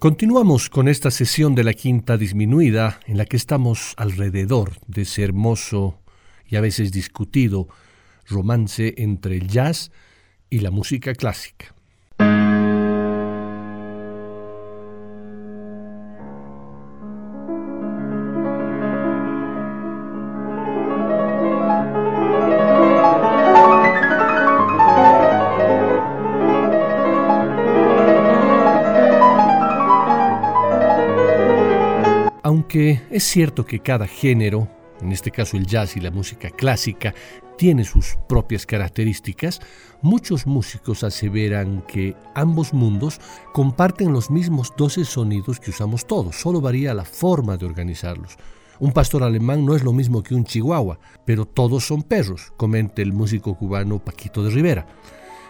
Continuamos 0.00 0.70
con 0.70 0.88
esta 0.88 1.10
sesión 1.10 1.54
de 1.54 1.62
la 1.62 1.74
quinta 1.74 2.16
disminuida 2.16 3.00
en 3.04 3.18
la 3.18 3.26
que 3.26 3.36
estamos 3.36 3.92
alrededor 3.98 4.78
de 4.86 5.02
ese 5.02 5.22
hermoso 5.22 6.00
y 6.46 6.56
a 6.56 6.62
veces 6.62 6.90
discutido 6.90 7.68
romance 8.26 8.94
entre 8.96 9.36
el 9.36 9.48
jazz 9.48 9.92
y 10.48 10.60
la 10.60 10.70
música 10.70 11.12
clásica. 11.12 11.74
Es 32.72 33.24
cierto 33.24 33.66
que 33.66 33.80
cada 33.80 34.06
género, 34.06 34.68
en 35.00 35.10
este 35.10 35.32
caso 35.32 35.56
el 35.56 35.66
jazz 35.66 35.96
y 35.96 36.00
la 36.00 36.12
música 36.12 36.50
clásica, 36.50 37.12
tiene 37.58 37.84
sus 37.84 38.16
propias 38.28 38.64
características, 38.64 39.60
muchos 40.02 40.46
músicos 40.46 41.02
aseveran 41.02 41.82
que 41.88 42.14
ambos 42.36 42.72
mundos 42.72 43.20
comparten 43.52 44.12
los 44.12 44.30
mismos 44.30 44.72
12 44.76 45.04
sonidos 45.04 45.58
que 45.58 45.70
usamos 45.70 46.06
todos, 46.06 46.36
solo 46.36 46.60
varía 46.60 46.94
la 46.94 47.04
forma 47.04 47.56
de 47.56 47.66
organizarlos. 47.66 48.36
Un 48.78 48.92
pastor 48.92 49.24
alemán 49.24 49.66
no 49.66 49.74
es 49.74 49.82
lo 49.82 49.92
mismo 49.92 50.22
que 50.22 50.36
un 50.36 50.44
chihuahua, 50.44 51.00
pero 51.26 51.46
todos 51.46 51.84
son 51.84 52.04
perros, 52.04 52.52
comenta 52.56 53.02
el 53.02 53.12
músico 53.12 53.56
cubano 53.56 53.98
Paquito 53.98 54.44
de 54.44 54.50
Rivera. 54.50 54.86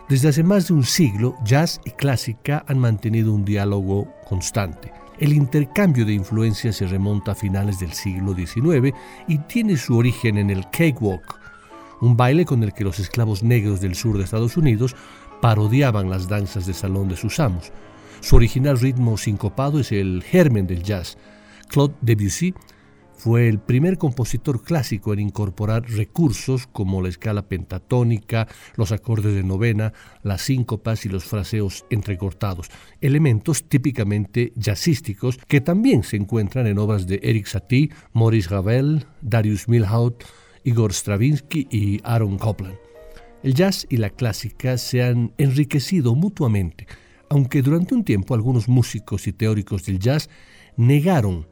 Desde 0.09 0.29
hace 0.29 0.43
más 0.43 0.69
de 0.69 0.75
un 0.75 0.85
siglo, 0.85 1.37
jazz 1.45 1.83
y 1.85 1.91
clásica 1.91 2.65
han 2.67 2.79
mantenido 2.79 3.35
un 3.35 3.45
diálogo 3.45 4.11
constante. 4.27 5.00
El 5.21 5.35
intercambio 5.35 6.07
de 6.07 6.15
influencias 6.15 6.77
se 6.77 6.87
remonta 6.87 7.33
a 7.33 7.35
finales 7.35 7.79
del 7.79 7.93
siglo 7.93 8.35
XIX 8.35 8.97
y 9.29 9.37
tiene 9.37 9.77
su 9.77 9.99
origen 9.99 10.39
en 10.39 10.49
el 10.49 10.65
cakewalk, 10.71 11.39
un 12.01 12.17
baile 12.17 12.47
con 12.47 12.63
el 12.63 12.73
que 12.73 12.85
los 12.85 12.99
esclavos 12.99 13.43
negros 13.43 13.83
del 13.83 13.95
sur 13.95 14.17
de 14.17 14.25
Estados 14.25 14.57
Unidos 14.57 14.97
parodiaban 15.43 16.09
las 16.09 16.27
danzas 16.27 16.65
de 16.65 16.73
salón 16.73 17.09
de 17.09 17.17
sus 17.17 17.39
amos. 17.39 17.71
Su 18.21 18.37
original 18.37 18.81
ritmo 18.81 19.19
sincopado 19.19 19.81
es 19.81 19.93
el 19.93 20.23
germen 20.23 20.67
del 20.67 20.83
jazz. 20.83 21.19
Claude 21.69 21.95
Debussy 22.01 22.55
fue 23.21 23.49
el 23.49 23.59
primer 23.59 23.99
compositor 23.99 24.63
clásico 24.63 25.13
en 25.13 25.21
incorporar 25.21 25.83
recursos 25.91 26.67
como 26.67 27.03
la 27.03 27.11
escala 27.11 27.49
pentatónica, 27.49 28.49
los 28.77 28.93
acordes 28.93 29.35
de 29.35 29.43
novena, 29.43 29.93
las 30.23 30.41
síncopas 30.41 31.05
y 31.05 31.11
los 31.11 31.25
fraseos 31.25 31.85
entrecortados, 31.91 32.71
elementos 33.03 33.65
típicamente 33.65 34.55
jazzísticos 34.57 35.37
que 35.47 35.61
también 35.61 36.03
se 36.03 36.17
encuentran 36.17 36.67
en 36.67 36.79
obras 36.79 37.07
de 37.07 37.21
Eric 37.23 37.45
Satie, 37.45 37.91
Maurice 38.15 38.49
Ravel, 38.49 39.05
Darius 39.21 39.69
Milhaud, 39.69 40.15
Igor 40.65 40.95
Stravinsky 40.95 41.69
y 41.71 42.01
Aaron 42.05 42.39
Copland. 42.39 42.79
El 43.43 43.53
jazz 43.53 43.87
y 43.91 43.99
la 43.99 44.09
clásica 44.09 44.79
se 44.79 45.03
han 45.03 45.35
enriquecido 45.37 46.15
mutuamente, 46.15 46.87
aunque 47.29 47.61
durante 47.61 47.95
un 47.95 48.03
tiempo 48.03 48.33
algunos 48.33 48.67
músicos 48.67 49.27
y 49.27 49.35
teóricos 49.35 49.85
del 49.85 49.99
jazz 49.99 50.31
negaron, 50.79 51.47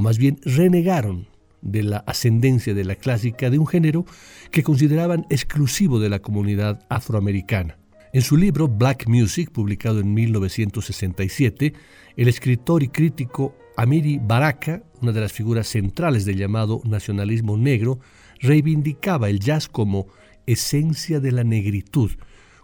más 0.00 0.18
bien 0.18 0.38
renegaron, 0.44 1.28
de 1.62 1.82
la 1.82 1.98
ascendencia 1.98 2.74
de 2.74 2.84
la 2.84 2.94
clásica 2.94 3.50
de 3.50 3.58
un 3.58 3.66
género 3.66 4.06
que 4.50 4.62
consideraban 4.62 5.26
exclusivo 5.30 6.00
de 6.00 6.08
la 6.08 6.20
comunidad 6.20 6.86
afroamericana. 6.88 7.78
En 8.12 8.22
su 8.22 8.36
libro 8.36 8.66
Black 8.66 9.06
Music, 9.06 9.50
publicado 9.52 10.00
en 10.00 10.12
1967, 10.14 11.74
el 12.16 12.28
escritor 12.28 12.82
y 12.82 12.88
crítico 12.88 13.56
Amiri 13.76 14.18
Baraka, 14.18 14.82
una 15.00 15.12
de 15.12 15.20
las 15.20 15.32
figuras 15.32 15.68
centrales 15.68 16.24
del 16.24 16.36
llamado 16.36 16.80
nacionalismo 16.84 17.56
negro, 17.56 18.00
reivindicaba 18.40 19.30
el 19.30 19.38
jazz 19.38 19.68
como 19.68 20.08
esencia 20.46 21.20
de 21.20 21.30
la 21.30 21.44
negritud, 21.44 22.10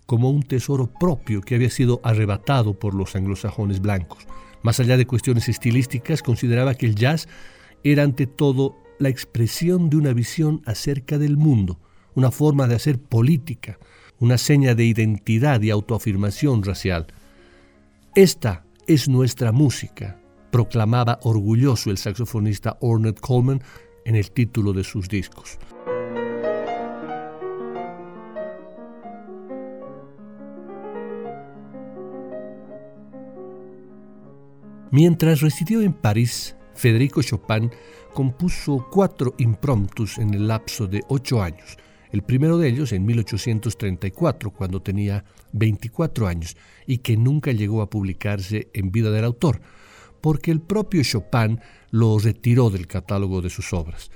como 0.04 0.30
un 0.30 0.42
tesoro 0.42 0.92
propio 0.98 1.42
que 1.42 1.54
había 1.54 1.70
sido 1.70 2.00
arrebatado 2.02 2.78
por 2.78 2.94
los 2.94 3.14
anglosajones 3.14 3.80
blancos. 3.80 4.26
Más 4.66 4.80
allá 4.80 4.96
de 4.96 5.06
cuestiones 5.06 5.48
estilísticas, 5.48 6.24
consideraba 6.24 6.74
que 6.74 6.86
el 6.86 6.96
jazz 6.96 7.28
era 7.84 8.02
ante 8.02 8.26
todo 8.26 8.76
la 8.98 9.08
expresión 9.08 9.90
de 9.90 9.96
una 9.96 10.12
visión 10.12 10.60
acerca 10.66 11.18
del 11.18 11.36
mundo, 11.36 11.78
una 12.16 12.32
forma 12.32 12.66
de 12.66 12.74
hacer 12.74 12.98
política, 12.98 13.78
una 14.18 14.38
seña 14.38 14.74
de 14.74 14.84
identidad 14.84 15.62
y 15.62 15.70
autoafirmación 15.70 16.64
racial. 16.64 17.06
Esta 18.16 18.64
es 18.88 19.08
nuestra 19.08 19.52
música, 19.52 20.18
proclamaba 20.50 21.20
orgulloso 21.22 21.92
el 21.92 21.98
saxofonista 21.98 22.76
Ornette 22.80 23.20
Coleman 23.20 23.62
en 24.04 24.16
el 24.16 24.32
título 24.32 24.72
de 24.72 24.82
sus 24.82 25.08
discos. 25.08 25.60
Mientras 34.92 35.40
residió 35.40 35.82
en 35.82 35.92
París, 35.92 36.56
Federico 36.74 37.20
Chopin 37.20 37.70
compuso 38.14 38.86
cuatro 38.90 39.34
impromptus 39.38 40.18
en 40.18 40.32
el 40.32 40.46
lapso 40.46 40.86
de 40.86 41.02
ocho 41.08 41.42
años. 41.42 41.76
El 42.12 42.22
primero 42.22 42.56
de 42.56 42.68
ellos 42.68 42.92
en 42.92 43.04
1834, 43.04 44.52
cuando 44.52 44.80
tenía 44.80 45.24
24 45.52 46.28
años, 46.28 46.56
y 46.86 46.98
que 46.98 47.16
nunca 47.16 47.50
llegó 47.50 47.82
a 47.82 47.90
publicarse 47.90 48.68
en 48.74 48.92
vida 48.92 49.10
del 49.10 49.24
autor, 49.24 49.60
porque 50.20 50.52
el 50.52 50.60
propio 50.60 51.02
Chopin 51.02 51.60
lo 51.90 52.18
retiró 52.18 52.70
del 52.70 52.86
catálogo 52.86 53.42
de 53.42 53.50
sus 53.50 53.72
obras. 53.72 54.10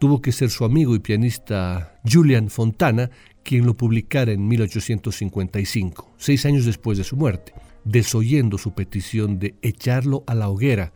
Tuvo 0.00 0.22
que 0.22 0.32
ser 0.32 0.50
su 0.50 0.64
amigo 0.64 0.94
y 0.94 1.00
pianista 1.00 2.00
Julian 2.10 2.48
Fontana 2.48 3.10
quien 3.44 3.66
lo 3.66 3.76
publicara 3.76 4.32
en 4.32 4.48
1855, 4.48 6.14
seis 6.16 6.46
años 6.46 6.64
después 6.64 6.96
de 6.96 7.04
su 7.04 7.14
muerte, 7.14 7.52
desoyendo 7.84 8.58
su 8.58 8.74
petición 8.74 9.38
de 9.38 9.56
echarlo 9.62 10.24
a 10.26 10.34
la 10.34 10.48
hoguera, 10.48 10.92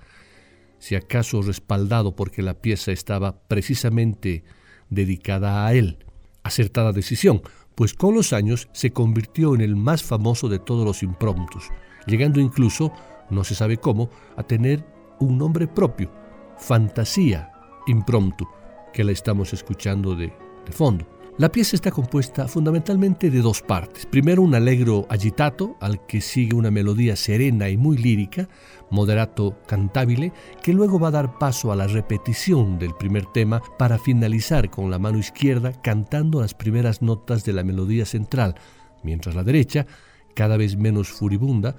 si 0.78 0.94
acaso 0.94 1.42
respaldado 1.42 2.14
porque 2.14 2.42
la 2.42 2.54
pieza 2.54 2.92
estaba 2.92 3.40
precisamente 3.48 4.44
dedicada 4.90 5.66
a 5.66 5.74
él. 5.74 5.98
Acertada 6.42 6.92
decisión, 6.92 7.42
pues 7.74 7.94
con 7.94 8.14
los 8.14 8.32
años 8.32 8.68
se 8.72 8.92
convirtió 8.92 9.54
en 9.54 9.60
el 9.60 9.76
más 9.76 10.02
famoso 10.02 10.48
de 10.48 10.58
todos 10.58 10.84
los 10.84 11.02
impromptus, 11.02 11.68
llegando 12.06 12.40
incluso, 12.40 12.92
no 13.30 13.44
se 13.44 13.54
sabe 13.54 13.76
cómo, 13.76 14.10
a 14.36 14.42
tener 14.42 14.84
un 15.20 15.38
nombre 15.38 15.66
propio, 15.66 16.10
Fantasía 16.58 17.52
Impromptu, 17.86 18.48
que 18.92 19.04
la 19.04 19.12
estamos 19.12 19.52
escuchando 19.52 20.14
de, 20.14 20.32
fondo. 20.70 21.06
La 21.38 21.52
pieza 21.52 21.76
está 21.76 21.92
compuesta 21.92 22.48
fundamentalmente 22.48 23.30
de 23.30 23.40
dos 23.40 23.62
partes. 23.62 24.06
Primero 24.06 24.42
un 24.42 24.56
allegro 24.56 25.06
agitato, 25.08 25.76
al 25.80 26.04
que 26.04 26.20
sigue 26.20 26.56
una 26.56 26.72
melodía 26.72 27.14
serena 27.14 27.68
y 27.68 27.76
muy 27.76 27.96
lírica, 27.96 28.48
moderato 28.90 29.56
cantabile, 29.68 30.32
que 30.64 30.72
luego 30.72 30.98
va 30.98 31.08
a 31.08 31.12
dar 31.12 31.38
paso 31.38 31.70
a 31.70 31.76
la 31.76 31.86
repetición 31.86 32.80
del 32.80 32.92
primer 32.92 33.24
tema 33.26 33.62
para 33.78 34.00
finalizar 34.00 34.68
con 34.68 34.90
la 34.90 34.98
mano 34.98 35.16
izquierda 35.18 35.80
cantando 35.80 36.40
las 36.40 36.54
primeras 36.54 37.02
notas 37.02 37.44
de 37.44 37.52
la 37.52 37.62
melodía 37.62 38.04
central, 38.04 38.56
mientras 39.04 39.36
la 39.36 39.44
derecha, 39.44 39.86
cada 40.34 40.56
vez 40.56 40.76
menos 40.76 41.08
furibunda, 41.08 41.76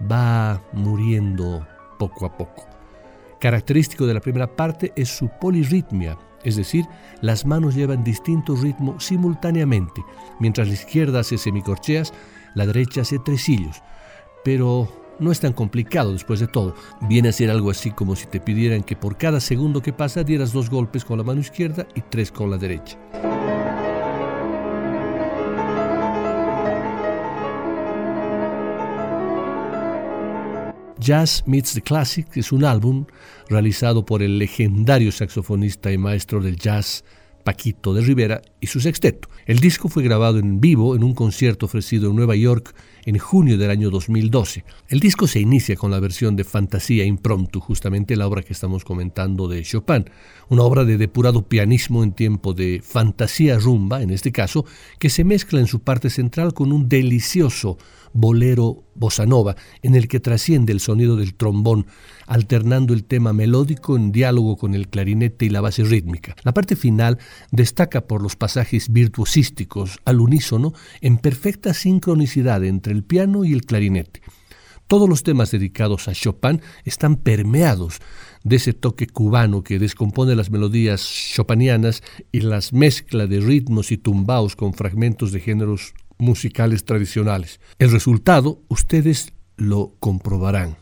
va 0.00 0.62
muriendo 0.74 1.66
poco 1.98 2.26
a 2.26 2.36
poco. 2.36 2.66
Característico 3.40 4.06
de 4.06 4.12
la 4.12 4.20
primera 4.20 4.54
parte 4.54 4.92
es 4.96 5.08
su 5.08 5.30
polirritmia, 5.40 6.18
es 6.48 6.56
decir, 6.56 6.86
las 7.20 7.46
manos 7.46 7.74
llevan 7.74 8.04
distinto 8.04 8.56
ritmo 8.56 8.98
simultáneamente, 8.98 10.02
mientras 10.40 10.68
la 10.68 10.74
izquierda 10.74 11.20
hace 11.20 11.38
semicorcheas, 11.38 12.12
la 12.54 12.66
derecha 12.66 13.02
hace 13.02 13.18
tresillos. 13.18 13.82
Pero 14.44 14.88
no 15.18 15.32
es 15.32 15.40
tan 15.40 15.52
complicado 15.52 16.12
después 16.12 16.40
de 16.40 16.46
todo. 16.46 16.74
Viene 17.02 17.28
a 17.28 17.32
ser 17.32 17.50
algo 17.50 17.70
así 17.70 17.90
como 17.90 18.16
si 18.16 18.26
te 18.26 18.40
pidieran 18.40 18.82
que 18.82 18.96
por 18.96 19.16
cada 19.16 19.40
segundo 19.40 19.82
que 19.82 19.92
pasa 19.92 20.24
dieras 20.24 20.52
dos 20.52 20.70
golpes 20.70 21.04
con 21.04 21.18
la 21.18 21.24
mano 21.24 21.40
izquierda 21.40 21.86
y 21.94 22.00
tres 22.02 22.32
con 22.32 22.50
la 22.50 22.56
derecha. 22.56 22.98
Jazz 30.98 31.42
Meets 31.46 31.74
the 31.74 31.80
Classics 31.80 32.36
es 32.36 32.52
un 32.52 32.64
álbum 32.64 33.06
realizado 33.48 34.04
por 34.04 34.22
el 34.22 34.38
legendario 34.38 35.12
saxofonista 35.12 35.92
y 35.92 35.98
maestro 35.98 36.40
del 36.40 36.56
jazz 36.56 37.04
Paquito 37.48 37.94
de 37.94 38.02
Rivera 38.02 38.42
y 38.60 38.66
su 38.66 38.78
sexteto. 38.78 39.30
El 39.46 39.58
disco 39.58 39.88
fue 39.88 40.02
grabado 40.02 40.38
en 40.38 40.60
vivo 40.60 40.94
en 40.94 41.02
un 41.02 41.14
concierto 41.14 41.64
ofrecido 41.64 42.10
en 42.10 42.16
Nueva 42.16 42.36
York 42.36 42.74
en 43.06 43.16
junio 43.16 43.56
del 43.56 43.70
año 43.70 43.88
2012. 43.88 44.64
El 44.88 45.00
disco 45.00 45.26
se 45.26 45.40
inicia 45.40 45.74
con 45.74 45.90
la 45.90 45.98
versión 45.98 46.36
de 46.36 46.44
Fantasía 46.44 47.06
Impromptu, 47.06 47.60
justamente 47.60 48.16
la 48.16 48.26
obra 48.26 48.42
que 48.42 48.52
estamos 48.52 48.84
comentando 48.84 49.48
de 49.48 49.62
Chopin, 49.62 50.04
una 50.50 50.62
obra 50.62 50.84
de 50.84 50.98
depurado 50.98 51.48
pianismo 51.48 52.04
en 52.04 52.12
tiempo 52.12 52.52
de 52.52 52.82
fantasía 52.84 53.58
rumba, 53.58 54.02
en 54.02 54.10
este 54.10 54.30
caso, 54.30 54.66
que 54.98 55.08
se 55.08 55.24
mezcla 55.24 55.58
en 55.58 55.68
su 55.68 55.80
parte 55.80 56.10
central 56.10 56.52
con 56.52 56.70
un 56.70 56.90
delicioso 56.90 57.78
bolero 58.12 58.84
bossa 58.94 59.26
nova, 59.26 59.56
en 59.82 59.94
el 59.94 60.08
que 60.08 60.20
trasciende 60.20 60.72
el 60.72 60.80
sonido 60.80 61.16
del 61.16 61.34
trombón, 61.34 61.86
alternando 62.26 62.94
el 62.94 63.04
tema 63.04 63.32
melódico 63.32 63.96
en 63.96 64.12
diálogo 64.12 64.56
con 64.56 64.74
el 64.74 64.88
clarinete 64.88 65.46
y 65.46 65.50
la 65.50 65.60
base 65.60 65.84
rítmica. 65.84 66.34
La 66.42 66.52
parte 66.52 66.76
final 66.76 67.18
destaca 67.50 68.06
por 68.06 68.22
los 68.22 68.36
pasajes 68.36 68.92
virtuosísticos 68.92 69.98
al 70.04 70.20
unísono 70.20 70.72
en 71.00 71.18
perfecta 71.18 71.74
sincronicidad 71.74 72.64
entre 72.64 72.92
el 72.92 73.04
piano 73.04 73.44
y 73.44 73.52
el 73.52 73.64
clarinete. 73.64 74.20
Todos 74.88 75.06
los 75.06 75.22
temas 75.22 75.50
dedicados 75.50 76.08
a 76.08 76.14
Chopin 76.14 76.62
están 76.84 77.16
permeados 77.16 78.00
de 78.42 78.56
ese 78.56 78.72
toque 78.72 79.06
cubano 79.06 79.62
que 79.62 79.78
descompone 79.78 80.34
las 80.34 80.50
melodías 80.50 81.02
chopinianas 81.34 82.02
y 82.32 82.40
las 82.40 82.72
mezcla 82.72 83.26
de 83.26 83.40
ritmos 83.40 83.92
y 83.92 83.98
tumbaos 83.98 84.56
con 84.56 84.72
fragmentos 84.72 85.30
de 85.30 85.40
géneros 85.40 85.92
musicales 86.18 86.84
tradicionales. 86.84 87.60
El 87.78 87.90
resultado 87.90 88.62
ustedes 88.68 89.32
lo 89.56 89.94
comprobarán. 90.00 90.76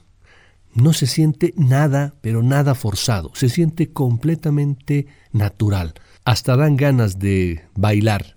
No 0.74 0.92
se 0.92 1.06
siente 1.06 1.54
nada, 1.56 2.14
pero 2.20 2.42
nada 2.42 2.74
forzado, 2.74 3.30
se 3.34 3.48
siente 3.48 3.92
completamente 3.92 5.06
natural. 5.32 5.94
Hasta 6.24 6.56
dan 6.56 6.76
ganas 6.76 7.18
de 7.18 7.64
bailar 7.74 8.35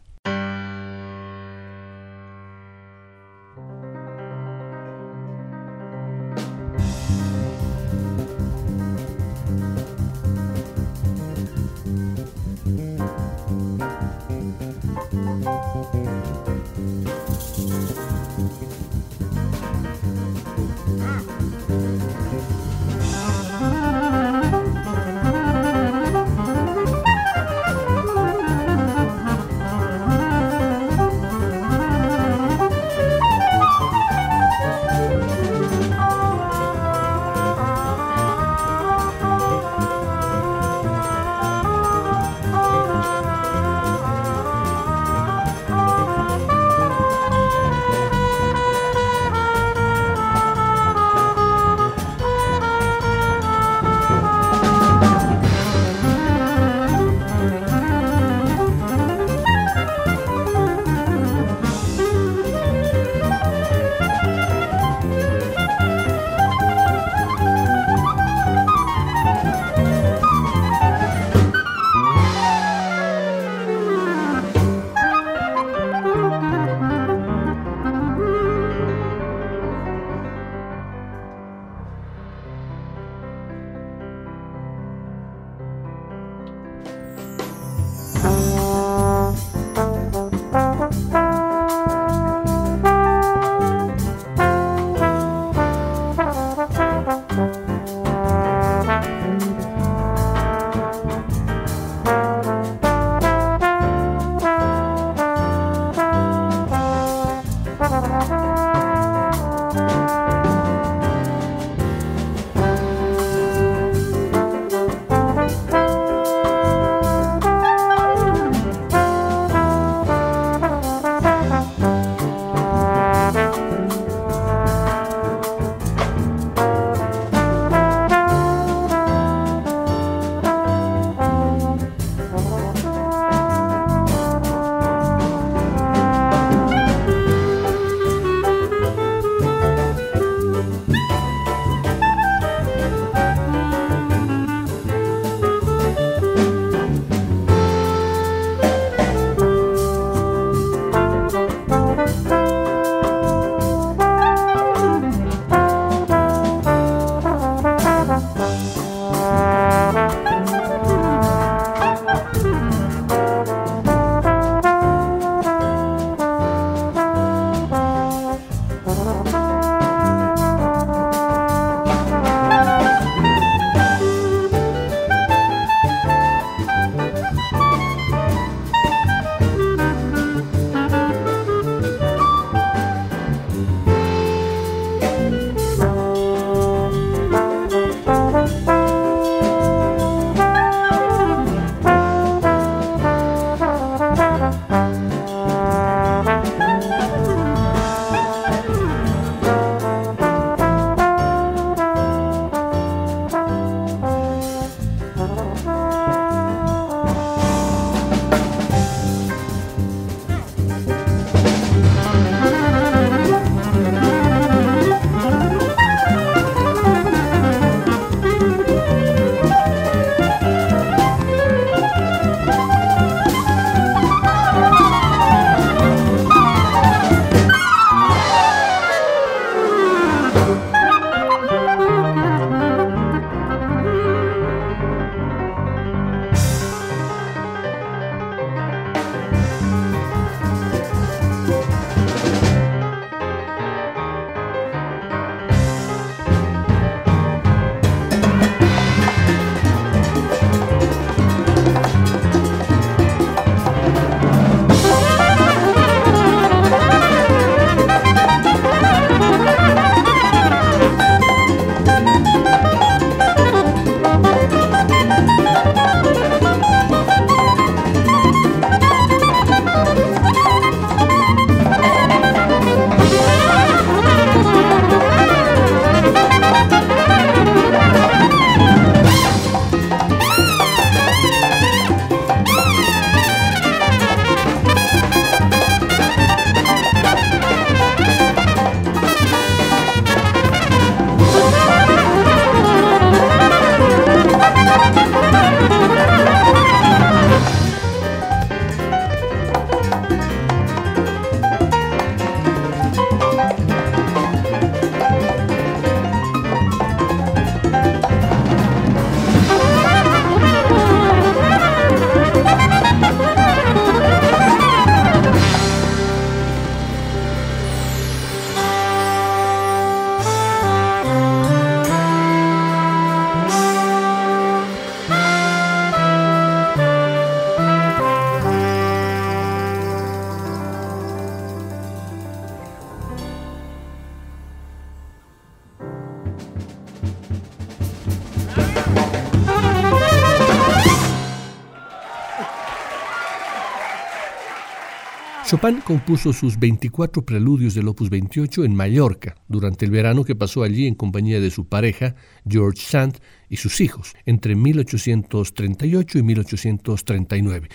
Chopin 345.49 345.81
compuso 345.81 346.31
sus 346.31 346.59
24 346.59 347.25
preludios 347.25 347.73
del 347.73 347.87
Opus 347.87 348.11
28 348.11 348.65
en 348.65 348.75
Mallorca, 348.75 349.33
durante 349.47 349.83
el 349.83 349.89
verano 349.89 350.23
que 350.23 350.35
pasó 350.35 350.61
allí 350.61 350.85
en 350.85 350.93
compañía 350.93 351.39
de 351.39 351.49
su 351.49 351.67
pareja, 351.67 352.13
George 352.47 352.83
Sand, 352.83 353.17
y 353.49 353.57
sus 353.57 353.81
hijos, 353.81 354.13
entre 354.27 354.53
1838 354.53 356.19
y 356.19 356.21
1839. 356.21 357.67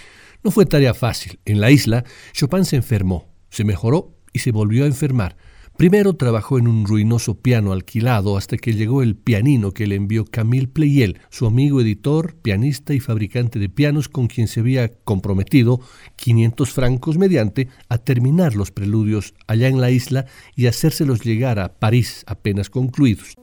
No 0.45 0.52
fue 0.52 0.66
tarea 0.66 0.95
fácil. 0.95 1.40
En 1.47 1.61
la 1.61 1.73
isla, 1.73 2.04
Chopin 2.33 2.64
se 2.64 2.76
enfermó, 2.76 3.26
se 3.50 3.64
mejoró 3.64 4.14
y 4.33 4.38
se 4.38 4.52
volvió 4.52 4.85
a 4.85 4.87
enfermar. 4.87 5.37
Primero 5.76 6.14
trabajó 6.14 6.59
en 6.59 6.69
un 6.69 6.87
ruinoso 6.87 7.40
piano 7.40 7.73
alquilado 7.73 8.37
hasta 8.37 8.57
que 8.57 8.75
llegó 8.75 9.02
el 9.02 9.16
pianino 9.16 9.73
que 9.73 9.88
le 9.88 9.97
envió 9.97 10.25
Camille 10.25 10.69
Pleyel, 10.69 11.19
su 11.31 11.47
amigo 11.47 11.81
editor, 11.81 12.37
pianista 12.37 12.95
y 12.95 13.00
fabricante 13.00 13.59
de 13.59 13.69
pianos 13.69 14.09
con 14.09 14.28
quien 14.28 14.47
se 14.47 14.61
había 14.61 14.88
comprometido 15.02 15.81
500 16.14 16.71
francos 16.71 17.19
mediante 17.19 17.69
a 17.88 17.99
terminar 17.99 18.54
los 18.54 18.71
preludios 18.71 19.35
allá 19.49 19.66
en 19.66 19.81
la 19.81 19.90
isla 19.90 20.26
y 20.54 20.66
hacérselos 20.66 21.25
llegar 21.25 21.59
a 21.59 21.75
París 21.81 22.25
apenas 22.28 22.71
concluidos. 22.71 23.35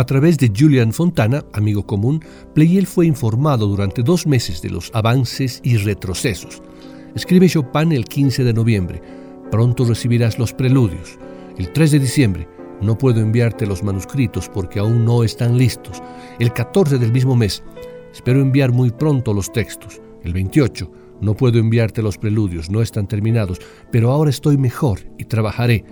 A 0.00 0.06
través 0.06 0.38
de 0.38 0.50
Julian 0.58 0.94
Fontana, 0.94 1.44
amigo 1.52 1.86
común, 1.86 2.24
Pleyel 2.54 2.86
fue 2.86 3.04
informado 3.04 3.66
durante 3.66 4.02
dos 4.02 4.26
meses 4.26 4.62
de 4.62 4.70
los 4.70 4.90
avances 4.94 5.60
y 5.62 5.76
retrocesos. 5.76 6.62
Escribe 7.14 7.50
Chopin 7.50 7.92
el 7.92 8.06
15 8.06 8.44
de 8.44 8.54
noviembre. 8.54 9.02
Pronto 9.50 9.84
recibirás 9.84 10.38
los 10.38 10.54
preludios. 10.54 11.18
El 11.58 11.70
3 11.74 11.90
de 11.90 11.98
diciembre. 11.98 12.48
No 12.80 12.96
puedo 12.96 13.20
enviarte 13.20 13.66
los 13.66 13.82
manuscritos 13.82 14.48
porque 14.48 14.78
aún 14.78 15.04
no 15.04 15.22
están 15.22 15.58
listos. 15.58 16.02
El 16.38 16.54
14 16.54 16.96
del 16.96 17.12
mismo 17.12 17.36
mes. 17.36 17.62
Espero 18.10 18.40
enviar 18.40 18.72
muy 18.72 18.92
pronto 18.92 19.34
los 19.34 19.52
textos. 19.52 20.00
El 20.24 20.32
28. 20.32 20.90
No 21.20 21.34
puedo 21.34 21.58
enviarte 21.58 22.00
los 22.00 22.16
preludios, 22.16 22.70
no 22.70 22.80
están 22.80 23.06
terminados, 23.06 23.60
pero 23.92 24.10
ahora 24.10 24.30
estoy 24.30 24.56
mejor 24.56 25.00
y 25.18 25.24
trabajaré. 25.24 25.84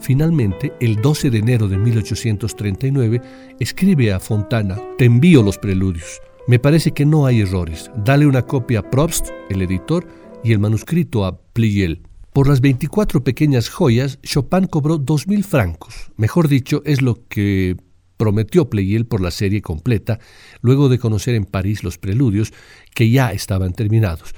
Finalmente, 0.00 0.72
el 0.80 0.96
12 0.96 1.30
de 1.30 1.38
enero 1.38 1.68
de 1.68 1.76
1839, 1.76 3.20
escribe 3.60 4.12
a 4.12 4.20
Fontana, 4.20 4.78
te 4.96 5.04
envío 5.04 5.42
los 5.42 5.58
preludios. 5.58 6.20
Me 6.48 6.58
parece 6.58 6.92
que 6.92 7.04
no 7.04 7.26
hay 7.26 7.40
errores. 7.40 7.90
Dale 8.04 8.26
una 8.26 8.42
copia 8.42 8.80
a 8.80 8.90
Probst, 8.90 9.28
el 9.50 9.62
editor, 9.62 10.06
y 10.42 10.52
el 10.52 10.58
manuscrito 10.58 11.24
a 11.24 11.38
Pleyel. 11.38 12.02
Por 12.32 12.48
las 12.48 12.60
24 12.60 13.22
pequeñas 13.24 13.68
joyas, 13.68 14.18
Chopin 14.22 14.66
cobró 14.66 14.98
2.000 14.98 15.44
francos. 15.44 16.10
Mejor 16.16 16.48
dicho, 16.48 16.82
es 16.84 17.02
lo 17.02 17.26
que 17.28 17.76
prometió 18.16 18.70
Pleyel 18.70 19.06
por 19.06 19.20
la 19.20 19.30
serie 19.30 19.62
completa, 19.62 20.18
luego 20.60 20.88
de 20.88 20.98
conocer 20.98 21.34
en 21.34 21.44
París 21.44 21.82
los 21.82 21.98
preludios, 21.98 22.52
que 22.94 23.10
ya 23.10 23.32
estaban 23.32 23.72
terminados. 23.72 24.34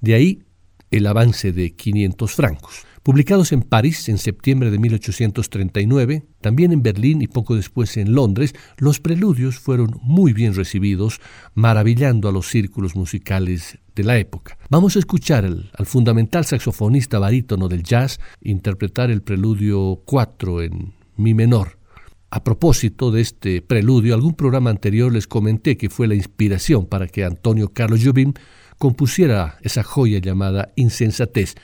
De 0.00 0.14
ahí 0.14 0.42
el 0.90 1.06
avance 1.06 1.52
de 1.52 1.74
500 1.74 2.32
francos. 2.32 2.84
Publicados 3.04 3.52
en 3.52 3.60
París 3.60 4.08
en 4.08 4.16
septiembre 4.16 4.70
de 4.70 4.78
1839, 4.78 6.24
también 6.40 6.72
en 6.72 6.82
Berlín 6.82 7.20
y 7.20 7.26
poco 7.26 7.54
después 7.54 7.98
en 7.98 8.14
Londres, 8.14 8.54
los 8.78 8.98
preludios 8.98 9.58
fueron 9.58 10.00
muy 10.00 10.32
bien 10.32 10.54
recibidos, 10.54 11.20
maravillando 11.52 12.30
a 12.30 12.32
los 12.32 12.48
círculos 12.48 12.96
musicales 12.96 13.76
de 13.94 14.04
la 14.04 14.16
época. 14.16 14.56
Vamos 14.70 14.96
a 14.96 15.00
escuchar 15.00 15.44
al, 15.44 15.70
al 15.76 15.84
fundamental 15.84 16.46
saxofonista 16.46 17.18
barítono 17.18 17.68
del 17.68 17.82
jazz 17.82 18.18
interpretar 18.40 19.10
el 19.10 19.20
preludio 19.20 20.00
4 20.06 20.62
en 20.62 20.94
mi 21.16 21.34
menor. 21.34 21.78
A 22.30 22.42
propósito 22.42 23.10
de 23.10 23.20
este 23.20 23.60
preludio, 23.60 24.14
algún 24.14 24.32
programa 24.32 24.70
anterior 24.70 25.12
les 25.12 25.26
comenté 25.26 25.76
que 25.76 25.90
fue 25.90 26.08
la 26.08 26.14
inspiración 26.14 26.86
para 26.86 27.06
que 27.06 27.22
Antonio 27.22 27.68
Carlos 27.68 28.00
Jobim 28.02 28.32
compusiera 28.78 29.58
esa 29.60 29.82
joya 29.82 30.20
llamada 30.20 30.72
Insensatez 30.74 31.54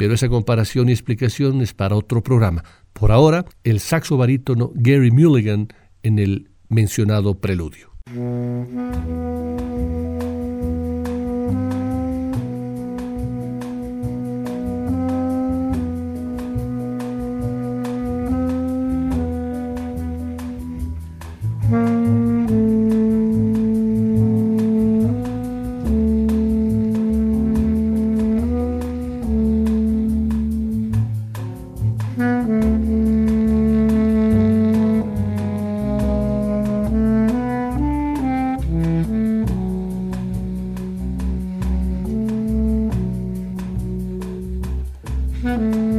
pero 0.00 0.14
esa 0.14 0.30
comparación 0.30 0.88
y 0.88 0.92
explicación 0.92 1.60
es 1.60 1.74
para 1.74 1.94
otro 1.94 2.22
programa. 2.22 2.64
Por 2.94 3.12
ahora, 3.12 3.44
el 3.64 3.80
saxo 3.80 4.16
barítono 4.16 4.72
Gary 4.74 5.10
Mulligan 5.10 5.68
en 6.02 6.18
el 6.18 6.48
mencionado 6.70 7.34
preludio. 7.34 7.90
Mm-hmm. 45.42 45.89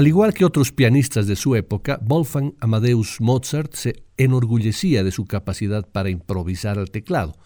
Al 0.00 0.08
igual 0.08 0.32
que 0.32 0.46
otros 0.46 0.72
pianistas 0.72 1.26
de 1.26 1.36
su 1.36 1.54
época, 1.56 2.00
Wolfgang 2.02 2.54
Amadeus 2.60 3.20
Mozart 3.20 3.74
se 3.74 4.02
enorgullecía 4.16 5.04
de 5.04 5.12
su 5.12 5.26
capacidad 5.26 5.86
para 5.86 6.08
improvisar 6.08 6.78
al 6.78 6.90
teclado, 6.90 7.36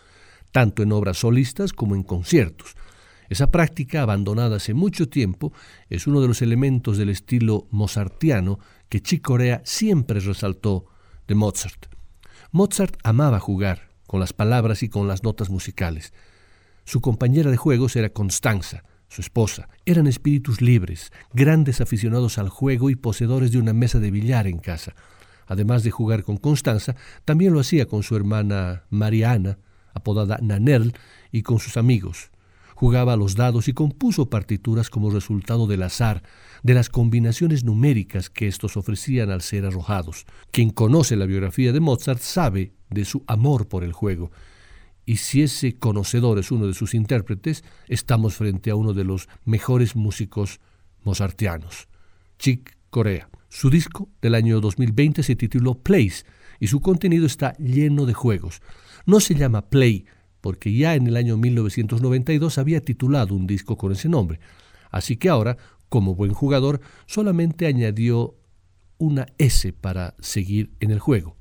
tanto 0.53 0.85
en 0.85 0.93
obras 0.93 1.19
solistas 1.19 1.73
como 1.73 1.97
en 1.97 2.05
conciertos. 2.05 2.77
Esa 3.29 3.51
práctica, 3.51 4.03
abandonada 4.03 4.59
hace 4.59 4.73
mucho 4.73 5.09
tiempo, 5.09 5.53
es 5.91 6.07
uno 6.07 6.21
de 6.21 6.29
los 6.29 6.43
elementos 6.43 6.97
del 6.97 7.09
estilo 7.09 7.67
mozartiano 7.73 8.61
que 8.89 9.03
Chick 9.03 9.23
Corea 9.23 9.61
siempre 9.65 10.21
resaltó 10.21 10.87
de 11.27 11.35
Mozart. 11.35 11.87
Mozart 12.53 12.97
amaba 13.03 13.41
jugar 13.41 13.89
con 14.07 14.21
las 14.21 14.33
palabras 14.33 14.85
y 14.85 14.89
con 14.89 15.09
las 15.09 15.25
notas 15.25 15.51
musicales. 15.51 16.13
Su 16.85 17.01
compañera 17.01 17.51
de 17.51 17.57
juegos 17.57 17.97
era 17.97 18.11
Constanza, 18.11 18.85
su 19.15 19.21
esposa, 19.21 19.69
eran 19.87 20.09
espíritus 20.09 20.61
libres, 20.61 21.13
grandes 21.33 21.81
aficionados 21.81 22.37
al 22.37 22.49
juego 22.49 22.91
y 22.91 22.97
poseedores 22.97 23.53
de 23.53 23.59
una 23.59 23.73
mesa 23.73 24.01
de 24.01 24.11
billar 24.11 24.49
en 24.49 24.59
casa. 24.59 24.95
Además 25.47 25.85
de 25.85 25.93
jugar 25.93 26.25
con 26.25 26.37
Constanza, 26.37 26.97
también 27.25 27.53
lo 27.53 27.61
hacía 27.61 27.87
con 27.87 28.03
su 28.03 28.17
hermana 28.17 28.85
Mariana, 28.91 29.59
apodada 29.95 30.39
Nanel, 30.43 30.95
y 31.31 31.43
con 31.43 31.61
sus 31.61 31.77
amigos. 31.77 32.31
Jugaba 32.75 33.13
a 33.13 33.17
los 33.17 33.37
dados 33.37 33.69
y 33.69 33.73
compuso 33.73 34.29
partituras 34.29 34.91
como 34.91 35.11
resultado 35.11 35.69
del 35.69 35.85
azar, 35.85 36.25
de 36.65 36.75
las 36.75 36.89
combinaciones 36.89 37.63
numéricas 37.63 38.31
que 38.31 38.49
estos 38.49 38.77
ofrecían 38.77 39.31
al 39.31 39.43
ser 39.43 39.65
arrojados. 39.65 40.27
Quien 40.51 40.71
conoce 40.71 41.15
la 41.15 41.27
biografía 41.27 41.73
de 41.73 41.79
Mozart 41.79 42.21
sabe 42.21 42.73
de 42.91 43.05
su 43.05 43.23
amor 43.29 43.69
por 43.69 43.85
el 43.85 43.93
juego 43.93 44.33
y 45.07 45.17
si 45.19 45.43
ese 45.43 45.77
conocedor 45.77 46.39
es 46.39 46.51
uno 46.51 46.67
de 46.67 46.75
sus 46.75 46.95
intérpretes, 46.95 47.65
estamos 47.89 48.35
frente 48.35 48.71
a 48.71 48.77
uno 48.77 48.93
de 48.93 49.05
los 49.05 49.29
mejores 49.45 49.97
músicos 49.97 50.61
mozartianos, 51.03 51.89
Chick 52.39 52.77
Corea. 52.91 53.29
Su 53.49 53.71
disco 53.71 54.09
del 54.21 54.35
año 54.35 54.61
2020 54.61 55.23
se 55.23 55.37
tituló 55.37 55.75
Plays 55.75 56.27
y 56.59 56.67
su 56.67 56.81
contenido 56.81 57.27
está 57.27 57.53
lleno 57.59 58.07
de 58.07 58.15
juegos. 58.15 58.63
No 59.07 59.21
se 59.21 59.35
llama 59.35 59.69
Play 59.69 60.07
porque 60.41 60.75
ya 60.75 60.95
en 60.95 61.07
el 61.07 61.17
año 61.17 61.37
1992 61.37 62.59
había 62.59 62.81
titulado 62.81 63.35
un 63.35 63.47
disco 63.47 63.77
con 63.77 63.93
ese 63.93 64.09
nombre. 64.09 64.41
Así 64.91 65.17
que 65.17 65.29
ahora, 65.29 65.57
como 65.89 66.15
buen 66.15 66.35
jugador, 66.35 66.81
solamente 67.07 67.67
añadió 67.67 68.37
una 68.99 69.27
S 69.39 69.73
para 69.73 70.15
seguir 70.19 70.71
en 70.81 70.91
el 70.91 70.99
juego. 70.99 71.37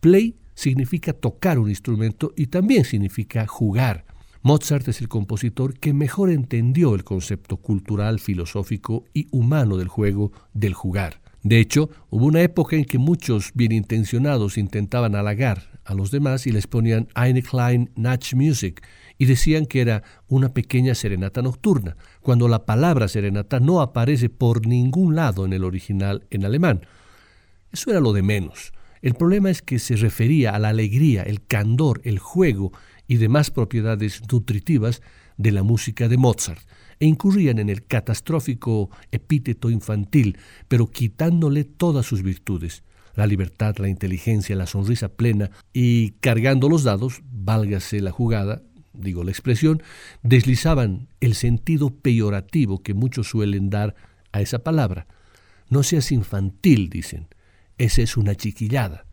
Play 0.00 0.39
significa 0.60 1.14
tocar 1.14 1.58
un 1.58 1.70
instrumento 1.70 2.34
y 2.36 2.48
también 2.48 2.84
significa 2.84 3.46
jugar. 3.46 4.04
Mozart 4.42 4.88
es 4.88 5.00
el 5.00 5.08
compositor 5.08 5.72
que 5.78 5.94
mejor 5.94 6.30
entendió 6.30 6.94
el 6.94 7.02
concepto 7.02 7.56
cultural, 7.56 8.20
filosófico 8.20 9.04
y 9.14 9.26
humano 9.30 9.78
del 9.78 9.88
juego, 9.88 10.32
del 10.52 10.74
jugar. 10.74 11.22
De 11.42 11.58
hecho, 11.58 11.88
hubo 12.10 12.26
una 12.26 12.42
época 12.42 12.76
en 12.76 12.84
que 12.84 12.98
muchos 12.98 13.52
bien 13.54 13.72
intencionados 13.72 14.58
intentaban 14.58 15.14
halagar 15.14 15.80
a 15.86 15.94
los 15.94 16.10
demás 16.10 16.46
y 16.46 16.52
les 16.52 16.66
ponían 16.66 17.08
Eine 17.16 17.42
kleine 17.42 17.90
Nachtmusik 17.96 18.86
y 19.16 19.24
decían 19.24 19.64
que 19.64 19.80
era 19.80 20.02
una 20.28 20.52
pequeña 20.52 20.94
serenata 20.94 21.40
nocturna, 21.40 21.96
cuando 22.20 22.48
la 22.48 22.66
palabra 22.66 23.08
serenata 23.08 23.60
no 23.60 23.80
aparece 23.80 24.28
por 24.28 24.66
ningún 24.66 25.16
lado 25.16 25.46
en 25.46 25.54
el 25.54 25.64
original 25.64 26.26
en 26.28 26.44
alemán. 26.44 26.82
Eso 27.72 27.90
era 27.90 28.00
lo 28.00 28.12
de 28.12 28.22
menos. 28.22 28.72
El 29.02 29.14
problema 29.14 29.50
es 29.50 29.62
que 29.62 29.78
se 29.78 29.96
refería 29.96 30.54
a 30.54 30.58
la 30.58 30.68
alegría, 30.68 31.22
el 31.22 31.44
candor, 31.44 32.02
el 32.04 32.18
juego 32.18 32.72
y 33.08 33.16
demás 33.16 33.50
propiedades 33.50 34.20
nutritivas 34.30 35.00
de 35.38 35.52
la 35.52 35.62
música 35.62 36.06
de 36.06 36.18
Mozart, 36.18 36.60
e 36.98 37.06
incurrían 37.06 37.58
en 37.58 37.70
el 37.70 37.86
catastrófico 37.86 38.90
epíteto 39.10 39.70
infantil, 39.70 40.36
pero 40.68 40.86
quitándole 40.86 41.64
todas 41.64 42.04
sus 42.04 42.22
virtudes, 42.22 42.84
la 43.14 43.26
libertad, 43.26 43.76
la 43.78 43.88
inteligencia, 43.88 44.54
la 44.54 44.66
sonrisa 44.66 45.08
plena, 45.08 45.50
y 45.72 46.10
cargando 46.20 46.68
los 46.68 46.84
dados, 46.84 47.22
válgase 47.32 48.00
la 48.02 48.10
jugada, 48.10 48.62
digo 48.92 49.24
la 49.24 49.30
expresión, 49.30 49.82
deslizaban 50.22 51.08
el 51.20 51.34
sentido 51.34 51.88
peyorativo 51.88 52.82
que 52.82 52.92
muchos 52.92 53.30
suelen 53.30 53.70
dar 53.70 53.94
a 54.30 54.42
esa 54.42 54.58
palabra. 54.58 55.06
No 55.70 55.82
seas 55.84 56.12
infantil, 56.12 56.90
dicen 56.90 57.28
esa 57.80 58.02
es 58.02 58.18
una 58.18 58.34
chiquillada. 58.34 59.06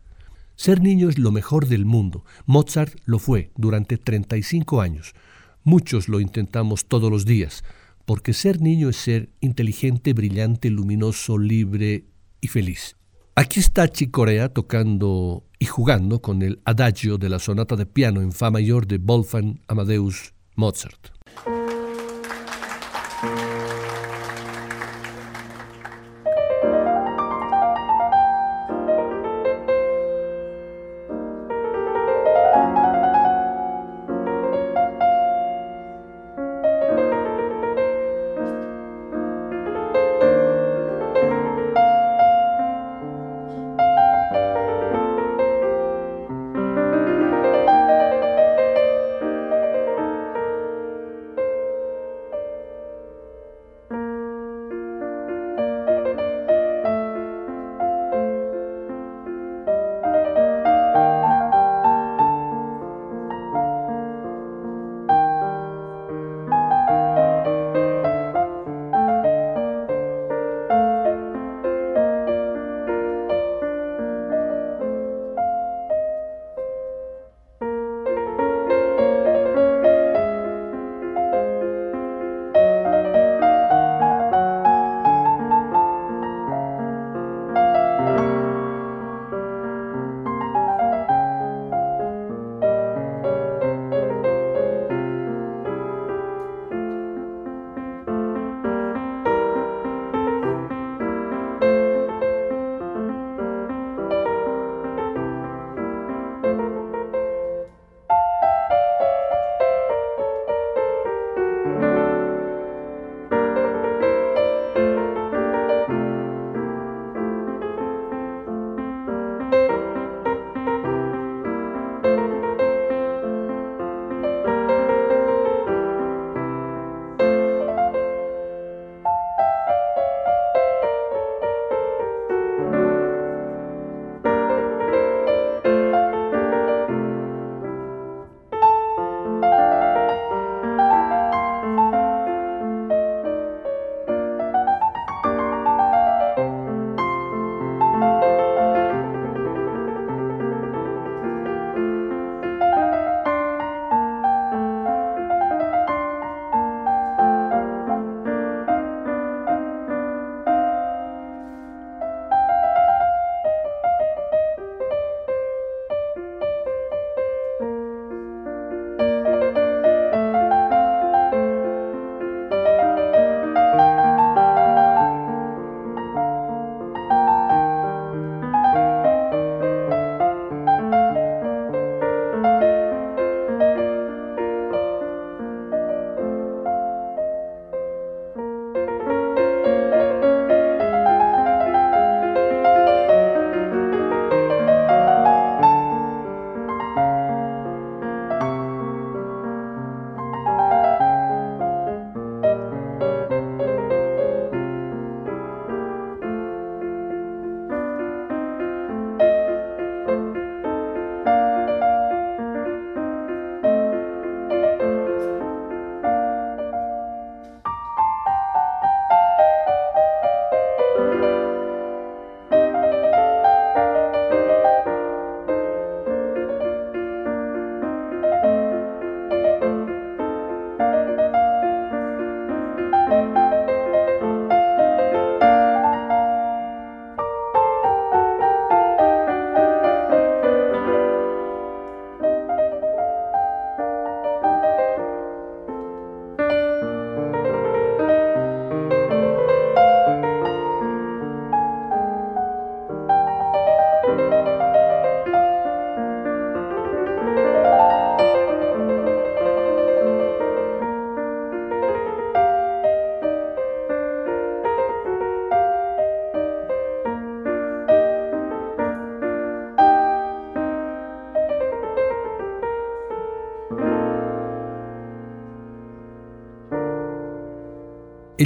Ser 0.54 0.82
niño 0.82 1.08
es 1.08 1.18
lo 1.18 1.32
mejor 1.32 1.68
del 1.68 1.86
mundo. 1.86 2.24
Mozart 2.44 2.94
lo 3.06 3.18
fue 3.18 3.50
durante 3.56 3.96
35 3.96 4.82
años. 4.82 5.14
Muchos 5.64 6.08
lo 6.08 6.20
intentamos 6.20 6.86
todos 6.86 7.10
los 7.10 7.24
días, 7.24 7.64
porque 8.04 8.34
ser 8.34 8.60
niño 8.60 8.90
es 8.90 8.96
ser 8.96 9.30
inteligente, 9.40 10.12
brillante, 10.12 10.68
luminoso, 10.68 11.38
libre 11.38 12.04
y 12.42 12.48
feliz. 12.48 12.96
Aquí 13.34 13.60
está 13.60 13.88
Chicorea 13.88 14.52
tocando 14.52 15.46
y 15.58 15.64
jugando 15.64 16.20
con 16.20 16.42
el 16.42 16.60
adagio 16.66 17.16
de 17.16 17.30
la 17.30 17.38
sonata 17.38 17.74
de 17.74 17.86
piano 17.86 18.20
en 18.20 18.32
fa 18.32 18.50
mayor 18.50 18.86
de 18.86 18.98
Wolfgang 18.98 19.60
Amadeus 19.66 20.34
Mozart. 20.56 21.17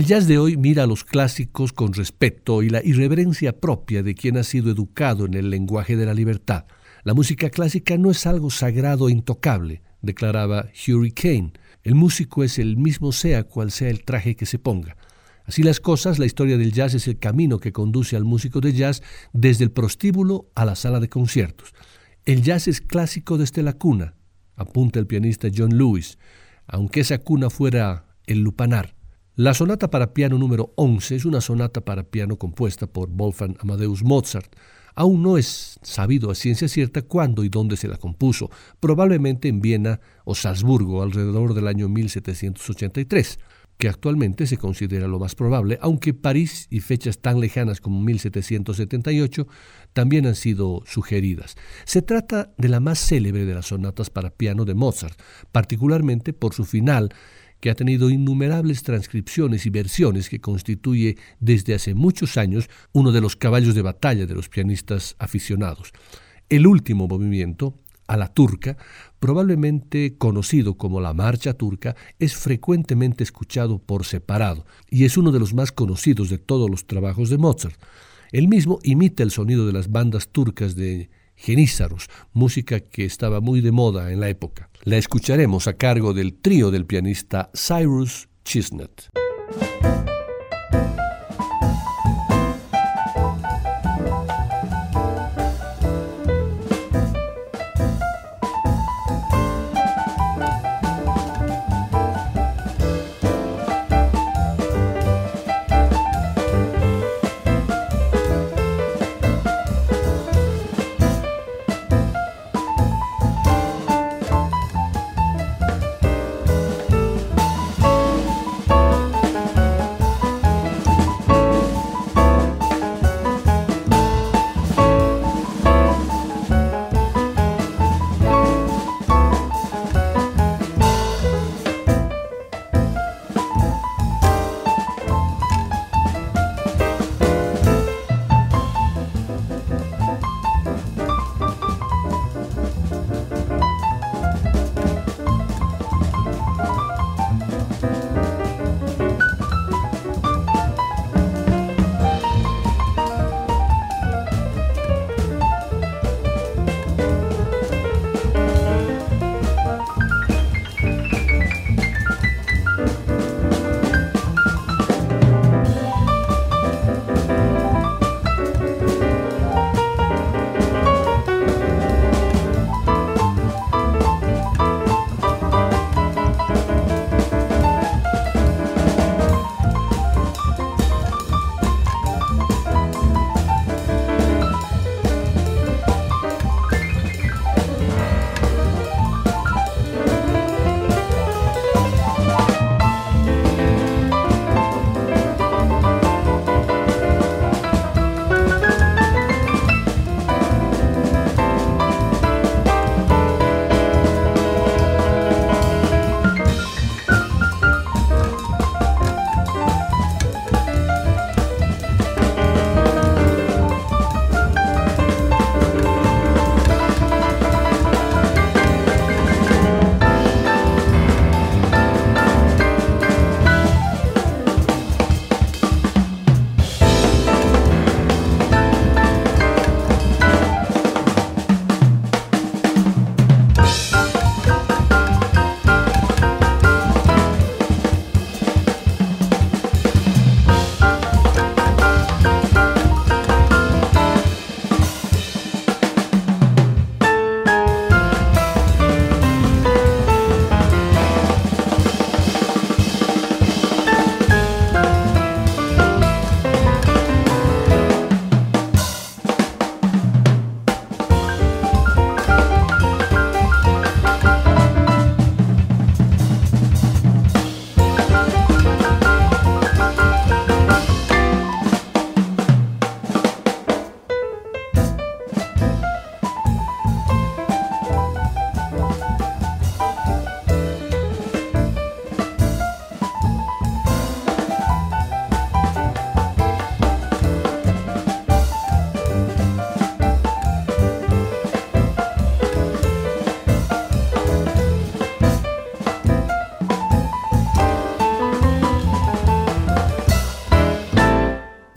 El 0.03 0.09
jazz 0.09 0.27
de 0.27 0.37
hoy 0.37 0.57
mira 0.57 0.83
a 0.83 0.87
los 0.89 1.05
clásicos 1.05 1.73
con 1.73 1.93
respeto 1.93 2.65
y 2.65 2.71
la 2.71 2.85
irreverencia 2.85 3.61
propia 3.61 4.03
de 4.03 4.17
quien 4.17 4.37
ha 4.37 4.43
sido 4.43 4.73
educado 4.73 5.27
en 5.27 5.35
el 5.35 5.49
lenguaje 5.49 5.97
de 5.97 6.05
la 6.05 6.13
libertad. 6.13 6.65
La 7.05 7.15
música 7.15 7.51
clásica 7.51 7.97
no 7.97 8.11
es 8.11 8.27
algo 8.27 8.51
sagrado 8.51 9.09
e 9.09 9.13
intocable, 9.13 9.81
declaraba 10.01 10.67
Hurricane. 10.89 11.53
El 11.85 11.95
músico 11.95 12.43
es 12.43 12.59
el 12.59 12.77
mismo 12.77 13.13
sea 13.13 13.45
cual 13.45 13.71
sea 13.71 13.91
el 13.91 14.03
traje 14.03 14.35
que 14.35 14.45
se 14.45 14.59
ponga. 14.59 14.97
Así 15.45 15.63
las 15.63 15.79
cosas, 15.79 16.19
la 16.19 16.27
historia 16.27 16.59
del 16.59 16.73
jazz 16.73 16.95
es 16.95 17.07
el 17.07 17.21
camino 17.21 17.61
que 17.61 17.71
conduce 17.71 18.17
al 18.17 18.25
músico 18.25 18.61
de 18.61 18.73
jazz 18.73 19.05
desde 19.33 19.63
el 19.63 19.71
prostíbulo 19.71 20.51
a 20.57 20.65
la 20.65 20.75
sala 20.75 20.99
de 20.99 21.09
conciertos. 21.09 21.75
El 22.25 22.43
jazz 22.43 22.67
es 22.67 22.81
clásico 22.81 23.39
desde 23.39 23.63
la 23.63 23.75
cuna, 23.75 24.17
apunta 24.57 24.99
el 24.99 25.07
pianista 25.07 25.47
John 25.57 25.79
Lewis, 25.79 26.19
aunque 26.67 26.99
esa 26.99 27.19
cuna 27.19 27.51
fuera 27.51 28.07
el 28.27 28.41
lupanar. 28.41 29.01
La 29.35 29.55
sonata 29.55 29.89
para 29.89 30.13
piano 30.13 30.37
número 30.37 30.75
11 30.77 31.17
es 31.17 31.25
una 31.25 31.41
sonata 31.41 31.81
para 31.81 32.03
piano 32.03 32.37
compuesta 32.37 32.87
por 32.87 33.09
Wolfgang 33.09 33.57
Amadeus 33.61 34.05
Mozart. 34.05 34.55
Aún 34.95 35.23
no 35.23 35.39
es 35.39 35.79
sabido 35.81 36.31
a 36.31 36.35
ciencia 36.35 36.69
cierta 36.69 37.01
cuándo 37.01 37.43
y 37.43 37.49
dónde 37.49 37.79
se 37.79 37.89
la 37.89 37.97
compuso, 37.97 38.51
probablemente 38.79 39.49
en 39.49 39.63
Viena 39.63 40.01
o 40.27 40.35
Salzburgo 40.35 41.03
alrededor 41.03 41.55
del 41.55 41.67
año 41.67 41.89
1783, 41.89 43.39
que 43.79 43.89
actualmente 43.89 44.47
se 44.47 44.59
considera 44.59 45.09
lo 45.09 45.19
más 45.19 45.35
probable, 45.35 45.79
aunque 45.81 46.13
París 46.13 46.67
y 46.69 46.81
fechas 46.81 47.19
tan 47.21 47.41
lejanas 47.41 47.81
como 47.81 48.03
1778 48.03 49.47
también 49.95 50.27
han 50.27 50.35
sido 50.35 50.83
sugeridas. 50.85 51.57
Se 51.87 52.03
trata 52.03 52.53
de 52.59 52.69
la 52.69 52.81
más 52.81 52.99
célebre 52.99 53.47
de 53.47 53.55
las 53.55 53.69
sonatas 53.69 54.11
para 54.11 54.29
piano 54.29 54.67
de 54.67 54.75
Mozart, 54.75 55.19
particularmente 55.53 56.35
por 56.35 56.53
su 56.53 56.67
final, 56.67 57.15
que 57.63 57.71
ha 57.71 57.77
tenido 57.77 58.11
innumerables 58.11 58.83
transcripciones 58.83 59.67
y 59.67 59.71
versiones 59.71 60.29
que 60.29 60.41
constituye 60.41 61.17
desde 61.39 61.75
hace 61.75 61.95
muchos 61.95 62.37
años 62.37 62.69
uno 62.91 63.13
de 63.13 63.21
los 63.21 63.37
caballos 63.37 63.77
de 63.77 63.83
batalla 63.83 64.27
de 64.27 64.35
los 64.35 64.49
pianistas 64.49 65.15
aficionados. 65.21 65.93
El 66.49 66.67
último 66.67 67.07
movimiento, 67.07 67.79
a 68.09 68.17
la 68.17 68.35
turca, 68.35 68.77
probablemente 69.21 70.17
conocido 70.19 70.75
como 70.77 71.01
la 71.01 71.15
marcha 71.15 71.55
turca, 71.55 71.95
es 72.19 72.35
frecuentemente 72.35 73.23
escuchado 73.23 73.79
por 73.79 74.05
separado 74.05 74.67
y 74.91 75.05
es 75.05 75.17
uno 75.17 75.31
de 75.31 75.39
los 75.39 75.55
más 75.55 75.71
conocidos 75.71 76.31
de 76.31 76.39
todos 76.39 76.69
los 76.69 76.89
trabajos 76.89 77.31
de 77.31 77.39
Mozart. 77.39 77.81
El 78.33 78.49
mismo 78.49 78.81
imita 78.83 79.23
el 79.23 79.31
sonido 79.31 79.69
de 79.69 79.73
las 79.73 79.89
bandas 79.89 80.31
turcas 80.31 80.75
de 80.75 81.11
genízaros, 81.43 82.09
música 82.33 82.81
que 82.81 83.05
estaba 83.05 83.41
muy 83.41 83.61
de 83.61 83.73
moda 83.73 84.13
en 84.13 84.21
la 84.21 84.29
época. 84.29 84.71
La 84.85 84.97
escucharemos 84.97 85.67
a 85.67 85.75
cargo 85.75 86.15
del 86.15 86.35
trío 86.35 86.71
del 86.71 86.87
pianista 86.87 87.51
Cyrus 87.55 88.29
Chisnett. 88.45 89.11